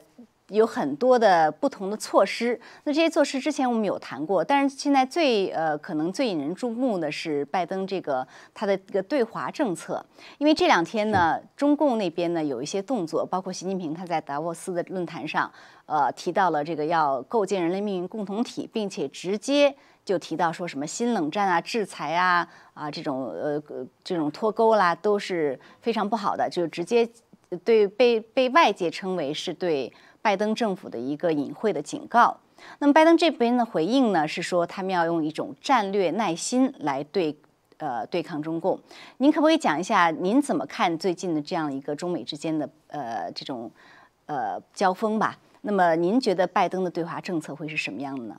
[0.49, 2.59] 有很多的不同的措施。
[2.83, 10.03] 那这些措施之前我们有谈过，但是现在最呃可能最引人注目的是拜登这个他的一个对华政策，
[10.39, 15.51] 因为这两天呢，中共那边呢有一些动作，包括习近平他在达沃斯的论坛上，
[15.85, 19.75] 呃，提到了这个要构建人类命运共同体，并且直接。
[20.09, 23.61] 就提到说什么新冷战啊、制裁啊、啊这种呃
[24.03, 27.07] 这种脱钩啦，都是非常不好的，就直接
[27.63, 32.35] 对被被外界称为是对拜登政府的一个隐晦的警告。
[32.79, 37.37] 那么拜登这边的回应呢，是说他们要用一种战略耐心来对
[37.77, 38.79] 呃对抗中共。
[39.17, 43.69] 您可不可以讲一下您怎么看最近的这样一个中美之间的呃这种
[44.25, 45.37] 呃交锋吧？
[45.61, 48.35] 那么您觉得拜登的对华政策会是什么样的呢？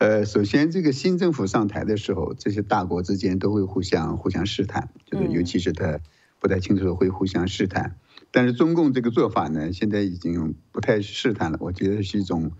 [0.00, 6.00] 呃，首先这个新政府上台的时候，这些大国之间都会互相互相试探，就是尤其是他
[6.38, 7.96] 不太清楚的会互相试探。
[8.30, 12.50] 但是中共这个做法呢，现在已经不太试探了，我觉得是一种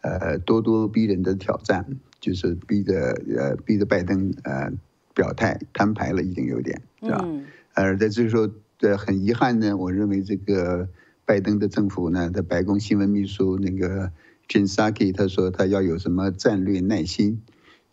[0.00, 1.86] 呃咄咄逼人的挑战，
[2.18, 4.72] 就是逼着呃逼着拜登呃
[5.14, 7.24] 表态摊牌了，已经有点是吧？
[7.74, 10.88] 而在这个时候，呃很遗憾呢，我认为这个
[11.24, 14.10] 拜登的政府呢，在白宫新闻秘书那个。
[14.48, 17.42] Jen Saki 他说他要有什么战略耐心，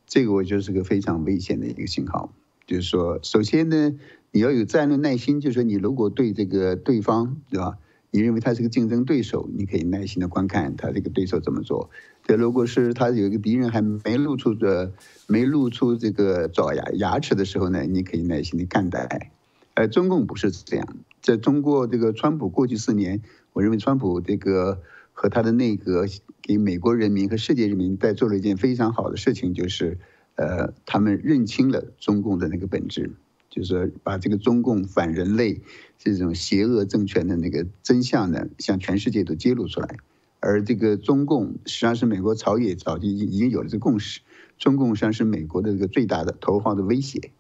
[0.08, 2.34] 这个我觉得是个非常危险的一个信号。
[2.66, 3.94] 就是说，首先呢，
[4.32, 7.78] 你要有战略耐心，就是说你如果对这个对方，对吧？
[8.10, 11.90] 你认为他是个竞争对手，你可以耐心的观看他这个对手怎么做。
[12.24, 14.94] 这如果是他有一个敌人还没露出的
[15.28, 19.32] 没露出这个爪牙牙齿的时候呢，你可以耐心的看待。
[19.74, 20.88] 而中共不是这样，
[21.22, 26.06] 在中国这个川普过去四年，我认为川普这个和他的内阁。
[26.46, 29.98] 给美国人民和世界人民在做了一件非常好的事情，就是，
[30.36, 33.10] 呃，他们认清了中共的那个本质，
[33.50, 35.60] 就是把这个中共反人类
[35.98, 39.98] 这种邪恶政权的那个真相呢，向全世界都揭露出来。
[40.40, 44.22] 而这个中共实际上是美国朝野早就已经已经有了这个共识，
[44.60, 47.32] 中共实际上是美国的这个最大的头号的威胁。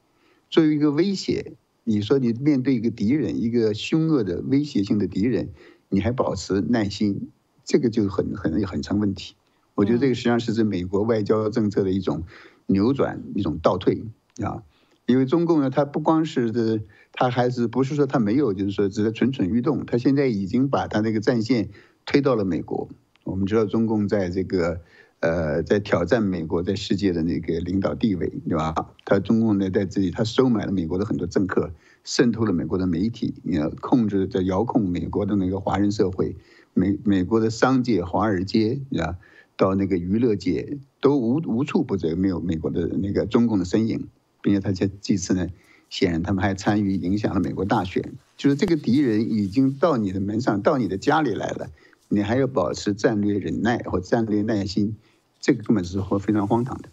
[0.49, 5.49] 作为一个威胁，你说你面对一个敌人，一个凶恶的威胁性的敌人，
[5.89, 7.29] 你还保持耐心？
[7.65, 9.35] 这个就很很很成问题，
[9.73, 12.23] 我觉得这个实际上是指美国外交政策的一种
[12.67, 14.03] 扭转、一种倒退
[14.41, 14.63] 啊。
[15.07, 21.69] 因为中共呢，它不光是这，它还是不是说它没有，就是说只是蠢蠢欲动，它现在已经把它那个战线
[22.05, 22.87] 推到了美国。
[23.23, 24.81] 我们知道中共在这个
[25.19, 28.73] 呃，在挑战美国在世界的那个领导地位，对吧？
[29.05, 31.71] 它中共呢在这里，它收买了美国的很多政客，
[32.03, 36.35] 渗透了美国的媒体，你要控制在遥控美国的那个华人社会。
[36.75, 39.15] 美美国的商界、华尔街啊，
[39.55, 44.09] 到那个娱乐界都无无处不在，没有美国的那个中共的身影，
[44.41, 45.47] 并且他这这次呢，
[45.89, 48.03] 显然他们还参与影响了美国大选。
[48.35, 51.69] 就是这个敌人已经到你的门上，到你的家里来了，
[52.09, 54.97] 你还要保持战略忍耐或战略耐心，
[55.39, 56.89] 这个根本是非常荒唐的。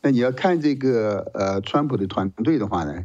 [0.00, 3.04] 那你要看这个呃，川普的团队的话呢，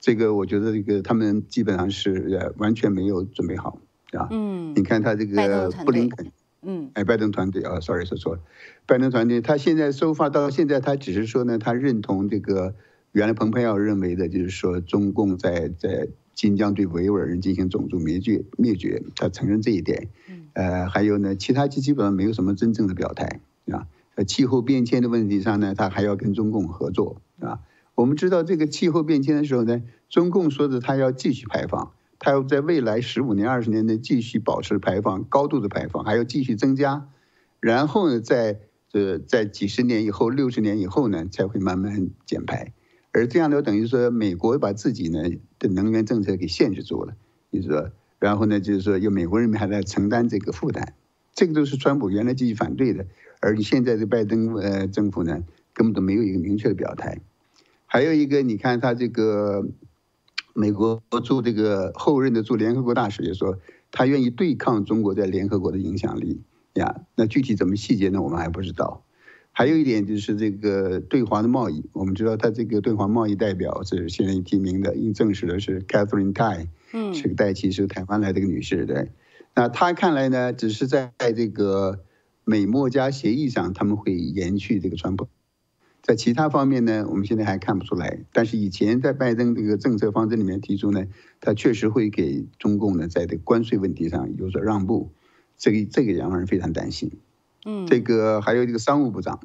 [0.00, 3.78] 这个我觉得这个他们基本上是呃完全没有准备好。
[4.12, 6.30] 啊，嗯，你看他这个布林肯，
[6.62, 8.40] 嗯，哎，拜登团队啊，sorry 说错了，
[8.86, 12.74] 拜登团队他现在收发到现在，他只是说呢，他认同这个
[13.12, 20.08] 原来蓬佩奥认为的，就是说中共在在新疆对维吾尔人进行种族灭绝灭绝，他承认这一点，
[20.52, 27.60] 呃，还有呢，其他基基本上没有什么真正的表态啊，呃，气候变迁的问题上呢，他还要跟中共合作啊，
[27.94, 31.92] 我们知道这个气候变迁的时候呢，中共说的他要继续排放。
[32.24, 37.08] 它要在未来十五年、二十年内继续保持排放高度的排放，还要继续增加，
[37.58, 42.72] 然后呢，在这在几十年以后、六十年以后呢，才会慢慢减排。
[43.10, 45.20] 而这样的等于说，美国把自己呢
[45.58, 47.16] 的能源政策给限制住了，
[47.50, 50.94] 就是说，然后呢，就是说，有美国人民还在承担这个负担，
[51.34, 53.04] 这个都是川普原来积极反对的，
[53.40, 55.42] 而你现在的拜登呃政府呢，
[55.74, 57.18] 根本都没有一个明确的表态。
[57.86, 59.66] 还有一个，你看他这个。
[60.54, 63.58] 美国驻这个后任的驻联合国大使也说，
[63.90, 66.42] 他愿意对抗中国在联合国的影响力
[66.74, 67.02] 呀。
[67.14, 68.22] 那具体怎么细节呢？
[68.22, 69.04] 我们还不知道。
[69.54, 79.10] 还有一点就是这个对华的贸易，我们知道他这个对华贸易代表是现任提名的，应证实的是 Catherine Tai，嗯，是个代期是台湾来的一个女士对。
[79.54, 82.00] 那他看来呢，只是在这个
[82.44, 85.28] 美墨加协议上，他们会延续这个川普。
[86.02, 88.18] 在其他方面呢，我们现在还看不出来。
[88.32, 91.06] 但是以前在拜登这个政策方针里面提出呢，
[91.40, 95.12] 他确实会给中共呢在这个关税问题上有所让步，
[95.56, 97.12] 这个这个让人非常担心。
[97.64, 99.38] 嗯，这个还有这个商务部长，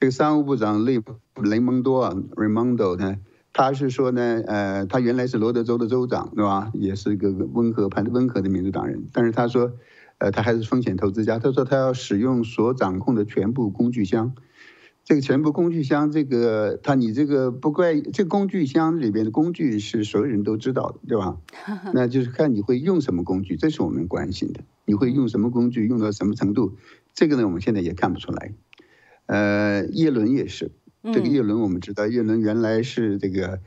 [0.00, 1.00] 这个商务部长雷
[1.36, 3.18] 雷蒙多啊，Raimondo 呢，
[3.52, 6.72] 他是说呢，呃，他原来是罗德州的州长，对吧？
[6.74, 9.70] 也是一个温和派温和的民主党人，但是他说，
[10.18, 14.34] 呃，他还是风险投资家，他说他要使用所掌控的全部工具箱。
[15.08, 21.38] 这个全部工具箱，这个他你这个不怪，这工具箱里边的工具是所有人都知道的，对吧？
[21.94, 24.60] 那就是看你会用什么工具，这是我们关心的。
[24.84, 26.76] 你会用什么工具，用到什么程度？
[27.14, 28.52] 这个呢，我们现在也看不出来。
[29.24, 33.60] 呃，叶伦也是，这个叶伦我们知道，叶伦原来是这个。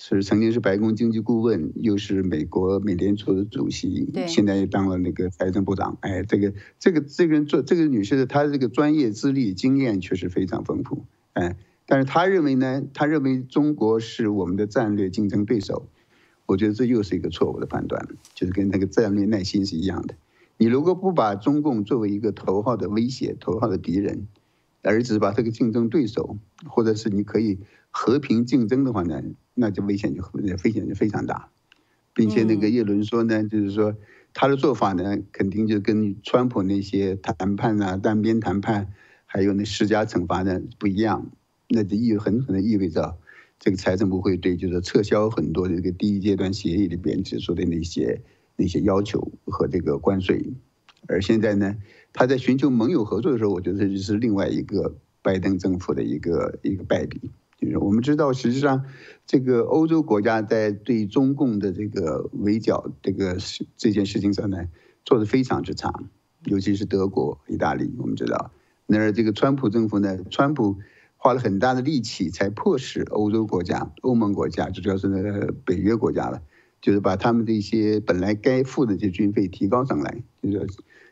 [0.00, 5.98] 是曾经是白宫经济顾问，又是美国美联储的主席，现在又当了那个财政部长。
[6.02, 11.04] 哎，这个这个这个人做这个女士的，她这个专业资历经验确实非常丰富。
[11.32, 15.88] 哎，但是她认为呢，她认为中国是我们的战略竞争对手，
[16.46, 20.14] 我觉得这又是一个错误的判断，就是跟那个战略耐心是一样的。
[20.58, 24.28] 你如果不把中共作为一个头号的威胁、头号的敌人，
[24.82, 27.58] 而只是把这个竞争对手，或者是你可以
[27.90, 29.22] 和平竞争的话呢，
[29.60, 31.50] 那就危险就危险就非常大，
[32.14, 33.96] 并且那个叶伦说呢，就是说
[34.32, 38.94] 他的做法呢，肯定就跟川普那些谈判啊、单边谈判，
[39.26, 41.32] 还有那施加惩罚呢不一样。
[41.68, 43.18] 那就意很可能意味着，
[43.58, 48.22] 这个财政部会对就是撤销很多这个第一阶段协议里边指出的那些
[48.56, 50.54] 那些要求和这个关税，
[51.08, 51.76] 而现在呢，
[52.12, 57.30] 他在寻求盟友合作的时候，我觉得这就是另外一个拜登政府的一个一个败笔。
[57.58, 58.84] 就是我们知道，实际上
[59.26, 64.68] 这个欧洲国家在对中共的这个围剿这个事这件事情上呢，
[65.04, 65.92] 做的非常之差，
[66.44, 67.92] 尤其是德国、意大利。
[67.98, 68.52] 我们知道，
[68.86, 70.76] 那这个川普政府呢，川普。
[71.20, 76.40] 花了很大的力气，才迫使欧洲国家、欧盟国家，主要是那个北约国家了，
[76.80, 80.68] 就是把他们这些本来该付的这些军费提高上来，就是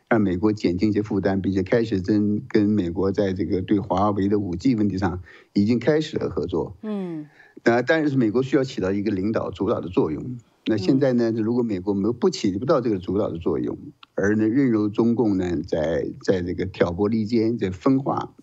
[0.08, 6.76] 让美国减轻一些负担，并且开始跟跟美国在这个对华为的五 G 问题上已经开始了合作。
[6.82, 7.26] 嗯，
[7.64, 10.38] 那但是美国需要起到一个领导主导的作用。
[10.68, 13.78] 那现在呢，如果美国没有不起不到这个主导的作用，
[14.14, 18.34] 而呢任由中共呢在在这个挑拨离间、在分化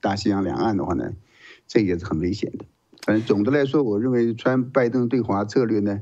[0.00, 1.12] 大西洋两岸的话呢，
[1.66, 2.64] 这也是很危险的。
[3.06, 6.00] 反正总的来说，我认为川拜登对华策略呢，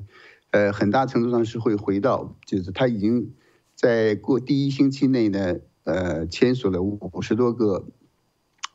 [0.50, 3.32] 呃，很大程度上是会回到，就是他已经
[3.78, 5.54] 在过第一星期内呢，
[5.84, 7.86] 呃，签署了五十多个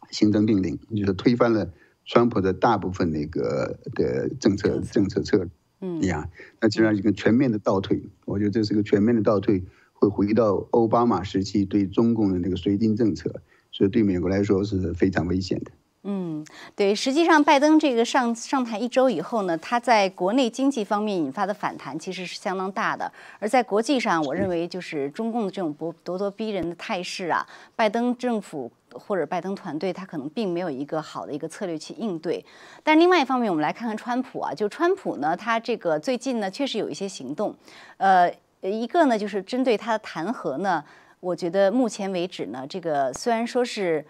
[0.09, 1.73] 行政命令，就是推翻了
[2.05, 5.49] 川普的大部分那个的政策政策策。
[5.81, 6.29] 嗯呀，
[6.61, 13.41] 那基本上一个全面的倒退，我觉得这是个全面的倒退，会回到奥巴马时期对中共的那个绥靖政策，
[13.73, 15.71] 所以对美国来说是非常危险的。
[16.03, 16.45] 嗯，
[16.75, 27.45] 对，实际上拜登这个上上台一周以后呢，他在国内经济方面引发的反弹其实是相当大的，而在国际上，我认为就是中共的这种咄咄咄逼人的态势啊，
[27.75, 28.71] 拜登政府。
[28.95, 32.45] 或者拜登团队他可能并没有一个好的一个策略去应对，
[32.83, 37.55] 但另外一方面，我们来看看川普啊，就川普呢，他这个最近呢确实有一些行动，
[37.97, 38.31] 呃，
[38.61, 40.85] 一个呢就是针对他的弹劾呢，
[41.19, 44.05] 我觉得目前为止呢，这个虽然说是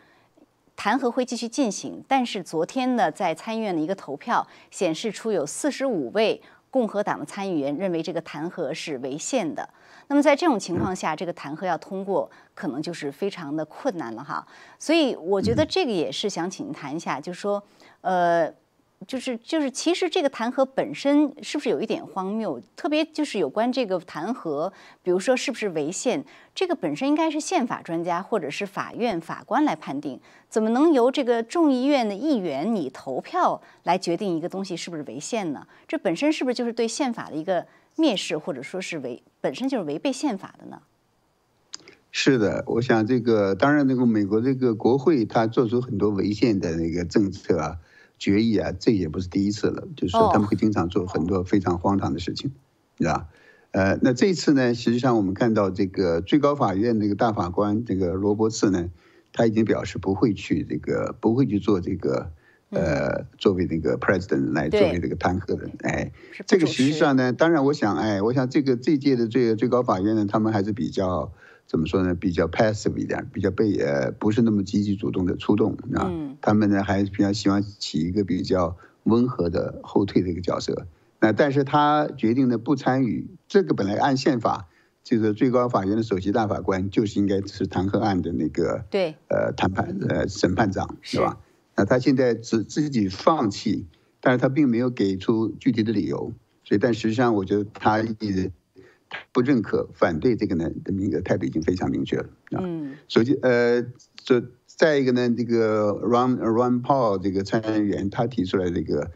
[0.75, 9.67] 弹劾会继续进行，但是昨天呢在参议院的一个投票显示出有四十五位共和党的参议员认为这个弹劾是违宪的。
[10.07, 14.45] 那么在这种情况下，这个弹劾要通过，可能就是非常的困难了哈。
[14.77, 17.63] 所以我觉得这个也是想请您谈一下，就是说，
[18.01, 18.51] 呃，
[19.07, 22.61] 就是就是，其实这个弹劾本身是不是有一点荒谬？
[22.75, 26.23] 特别就是有关这个弹劾，比如说是不是违宪，
[26.55, 35.67] 这个本身应该是宪法专家或者是法院法官来判定，怎么能由这个众议院的议员你投票来决定一个东西是不是违宪呢？
[35.87, 37.65] 这本身是不是就是对宪法的一个？
[37.95, 40.81] 蔑视或者说是违本身就是违背宪法的呢？
[42.11, 47.77] 是的，我想这个当然，那个美国这个国会他做出很多违宪的那个政策啊、
[48.23, 49.87] 决议啊，这也不是第一次了。
[49.97, 52.51] 就是说他们会经常做很多非常荒唐的事情，
[52.97, 53.27] 是吧？
[53.71, 58.89] 呃，那这次呢，实际上我们看到这个最高法院这个大法官这个罗伯茨呢，
[59.33, 62.31] 他已经表示不会去这个不会去做这个。
[62.75, 66.11] 呃，作为那个 president 来作为这个弹劾的，哎，
[66.47, 71.31] 这个实际上呢，当然我想，哎，我想这个这届的最最高法院呢，他们还是比较
[71.65, 72.13] 怎么说呢？
[72.13, 76.11] 比较 passive 一点，比较被呃不是那么积极主动的出动啊。
[76.41, 80.85] 他们呢还是比较喜欢起一个比较温和的后退的一个角色。
[81.19, 84.67] 那但是他决定呢不参与这个，本来按宪法，
[85.03, 91.39] 就是最高法院的首席大法官就是应该是弹劾案的那个对呃谈判呃审判长是吧？
[91.75, 93.87] 那他现在自自己放弃，
[94.21, 96.33] 但是他并没有给出具体的理由，
[96.63, 98.51] 所以但实际上我觉得他一直
[99.31, 102.61] 不认可、反对这个呢的那个态度已经非常明确了啊。
[102.63, 102.95] 嗯。
[103.07, 103.85] 首先，呃，
[104.15, 109.11] 这再一个呢，这个 Ron Ron Paul 这个参议员他提出来这个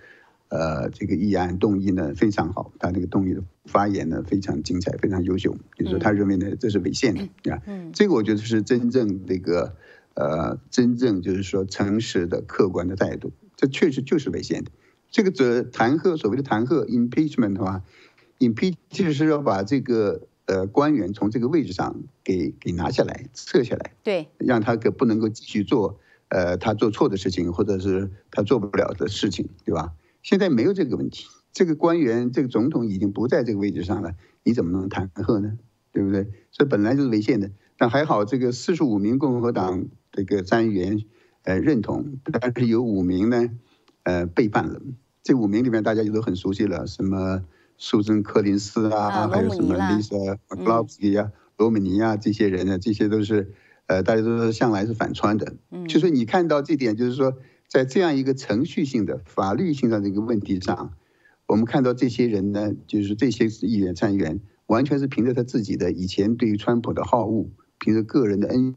[0.50, 7.62] 呃这个议案动议呢非常好，他这个动议的发言呢非常精彩、非常优秀，就是说他认为呢这是违宪的啊。
[7.68, 7.92] 嗯。
[7.94, 9.76] 这个我觉得是真正这个。
[10.20, 14.72] 呃，真正就是说诚实的、客观的态度，这确实就是违宪的。
[15.12, 17.84] 这个则弹劾，所谓的弹劾 （impeachment） 的话
[18.40, 29.94] ，impeach 就是要把这个呃官员从这个位置上给给拿下来、撤下来，对，让他可不能够继续做呃他做错的事情，或者是他做不了的事情，对吧？
[30.24, 34.14] 现在没有这个问题，这个官员、这个总统已经不在这个位置上了，
[34.44, 35.58] 你怎么能弹劾呢？
[35.92, 36.28] 对不对？
[36.52, 37.50] 所以本来就是违宪的。
[37.78, 41.04] 但还好，这个四十五名共和党这个参议员，
[41.44, 43.50] 呃，认同，但是有五名呢，
[44.04, 44.82] 呃背叛了。
[45.24, 47.44] 这五名里面大家也都很熟悉了，什么
[47.78, 53.54] 苏珍·柯林斯啊，还有什么 Lisa McCloskey 啊、罗姆尼啊这些人呢，这些都是
[53.86, 55.56] 呃大家都是向来是反川的。
[55.72, 60.94] 嗯就是你看到这点，就是说在这样一个程序性的、法律性的这个问题上，
[61.46, 67.48] 我们看到这些人呢，就是这些议员参议员，完全是凭着他自己的以前对于川普的好恶，
[67.80, 68.76] 凭着个人的恩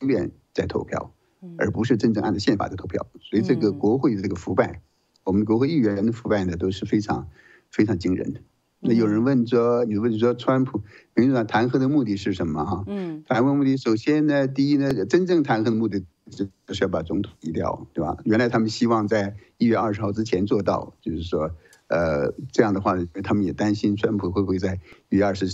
[0.00, 1.12] 怨在投票，
[1.58, 3.06] 而不是真正按照宪法的投票。
[3.20, 4.80] 所以这个国会的这个腐败。
[5.22, 7.28] 我们国会议员的腐败呢都是非常
[7.70, 8.40] 非常惊人的。
[8.82, 10.82] 那有人问说，你问说，川普
[11.14, 12.64] 民主党弹劾的目的是什么？
[12.64, 18.16] 哈，嗯，弹劾目的首先呢，第一呢，真正弹劾的目的就是要把总统移掉，对吧？
[18.24, 21.50] 原来他们希望在一月二十号之前做到，就是说，
[21.88, 25.44] 呃，这样的话，他们也担心川普会不会在一月二十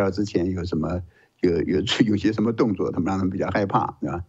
[0.00, 1.02] 号之前有什么
[1.42, 4.24] 有有有些什么动作，他们让他们比较害怕，对吧？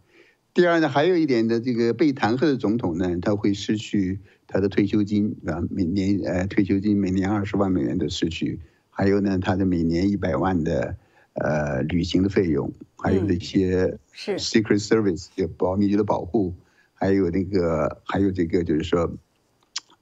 [0.54, 10.94] 第二呢，还有一点的这个被弹劾的总统呢，他会失去他的退休金，啊，每年呃退休金每年二十万美元的失去，还有呢他的每年一百万的
[11.34, 16.54] 呃旅行的费用，还有那些是 Secret Service 就保密局的保护，
[16.92, 19.10] 还有那个还有这个就是说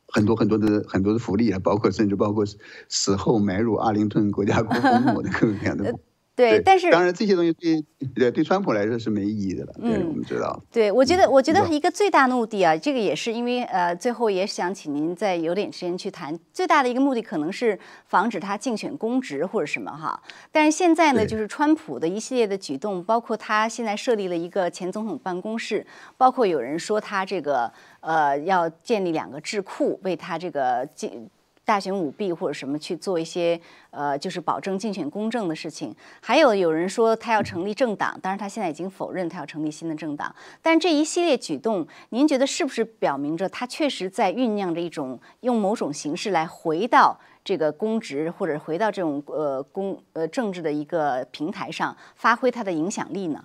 [0.08, 2.44] 很多很多的很多的福利啊，包括甚至包括
[2.88, 5.94] 死后埋入阿灵顿国家公墓 的各种各样的。
[6.40, 7.84] 对，但是当然这些东西对
[8.14, 9.74] 对对川普来说是没意义的了。
[9.78, 10.62] 嗯，我们知道。
[10.72, 16.38] 对，我觉得我觉得一个最大的目的啊，这个也是因为呃，最后也想请您再有点时间去谈。
[16.52, 20.20] 最大的一个目的可能是防止他竞选公职或者什么哈。
[20.50, 25.86] 但是现在呢，就是川普的一系列的举动，包括他现在设立了一个前总统办公室，
[26.16, 27.70] 包括有人说他这个
[28.00, 31.28] 呃要建立两个智库，为他这个进。
[31.70, 33.60] 大选舞弊或者什么去做一些
[33.90, 35.94] 呃，就是保证竞选公正的事情。
[36.20, 40.34] 还有有人说他要成立政党，当然他现在已经否认他要成立新的政党。
[40.60, 53.44] 但这一系列举动，您觉得是不是表明着他确实在酝酿着一种用某种形式来回到这个公职或者回到这种呃公呃政治的一个平台上，发挥他的影响力呢？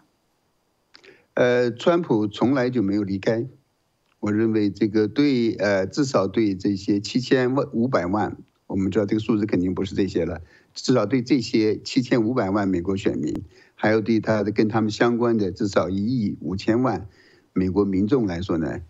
[1.36, 3.46] 呃，川普从来就没有离开。
[4.26, 10.42] 我认为这个对呃，至少对这些七千万五百万，我们知道这个数字肯定不是这些了。
[10.74, 13.44] 至少对这些七千五百万美国选民，
[13.76, 17.08] 还有对他的跟他们相关的至少一亿五千万
[17.54, 18.82] 美国民众来说呢，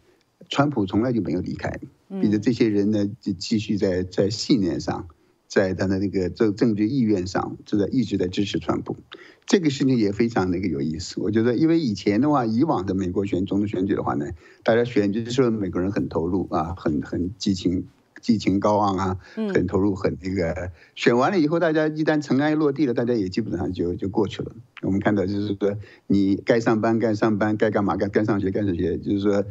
[0.48, 5.10] 川普从来就没有离开，并且这些人呢就继续在在信念上。
[5.56, 8.97] 在他的那个政政治意愿上，就在一直在支持川普，
[9.45, 11.22] 这个事情也非常那个有意思。
[11.22, 14.26] 我觉得，因为以前的话，以往的美国选总统选举的话呢，
[14.66, 17.86] 大家选举的时候，美国人很投入啊，很很激情，
[18.20, 19.18] 激情高昂啊，
[19.53, 20.72] 很投入，很那个。
[20.93, 24.51] 选完了以后，大家一旦尘埃落地了，大家也基本上就就过去了。
[24.82, 25.78] 我们看到就是说，
[26.08, 29.41] 你该上班该上班，该干嘛该该上学该上学，就是说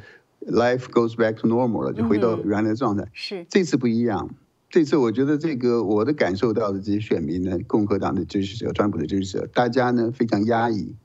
[0.46, 3.09] ，life goes back to normal 了，就回到原来的状态。
[3.14, 4.34] 是这次不一样。
[4.75, 10.97] 这次我觉得这个我的感受到的这些选民呢，共和党的支持者、川普的支持者，大家呢非常压抑，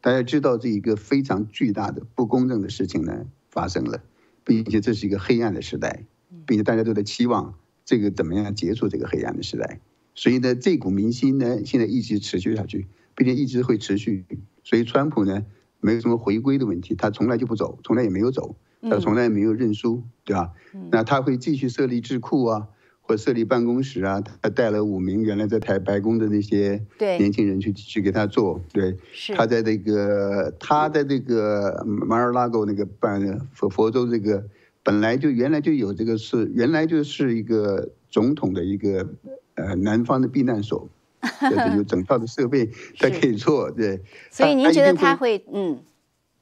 [0.00, 4.02] 大家知道这一个非常巨大的不公正的事情呢发生了，
[4.44, 6.06] 并且这是一个黑暗的时代，
[6.46, 7.52] 并且大家都在期望
[7.84, 9.80] 这个怎么样结束这个黑暗的时代，
[10.14, 14.24] 所以呢这股民心呢现在一直持续下去，并且一直会持续，
[14.64, 15.44] 所以川普呢
[15.80, 20.54] 没有什么回归的问题，他从来就不走，从来也没有走，他从来没有认输，对吧？
[20.90, 22.68] 那他会继续设立智库啊。
[23.08, 28.94] 或设立办公室啊，他带了五名原来在台白宫的那些年轻人去去给他做，对，
[29.34, 34.44] 他在这个他在这个马尔拉沟那个办佛佛州这个
[34.82, 39.08] 本来就原来就有这个是原来就是一个总统的一个
[39.54, 40.86] 呃南方的避难所，
[41.40, 44.02] 就是有整套的设备他可以做，对。
[44.30, 45.80] 所以您觉得他会嗯，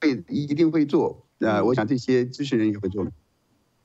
[0.00, 1.62] 会一定会做啊？
[1.62, 3.06] 我想这些支持人也会做。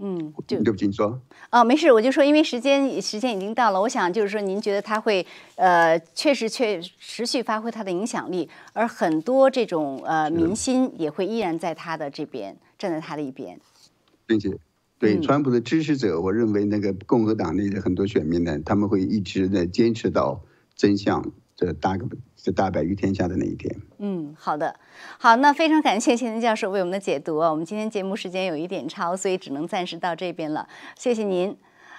[0.03, 1.21] 嗯，就对不起，你说。
[1.51, 5.25] 哦，没事，我就说，因为时间时间已经到了，我想就是说，您觉得他会
[5.55, 13.59] 呃，确实确持续发挥他的影响力，而很多这种呃民心也会依然在他的这边，站在他的一边。
[14.25, 14.49] 并且，
[14.97, 20.41] 对川普的支持者，我认为那个共和党内的很多选民呢，他们会一直的坚持到
[20.75, 22.07] 真相这大个。
[22.41, 23.73] 就大白于天下的那一天。
[23.99, 24.75] 嗯，好的，
[25.19, 27.37] 好，那非常感谢钱林教授为我们的解读。
[27.37, 30.67] 我们今天节目时间有一点超，所以只能暂时到这边了。
[30.97, 31.55] 谢谢您。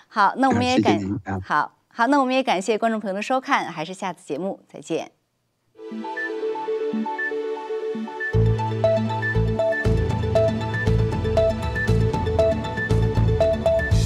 [0.09, 0.99] 好，那我们也感
[1.43, 5.13] 好好，那我们也感谢观众朋友的收看，还是下次节目再见。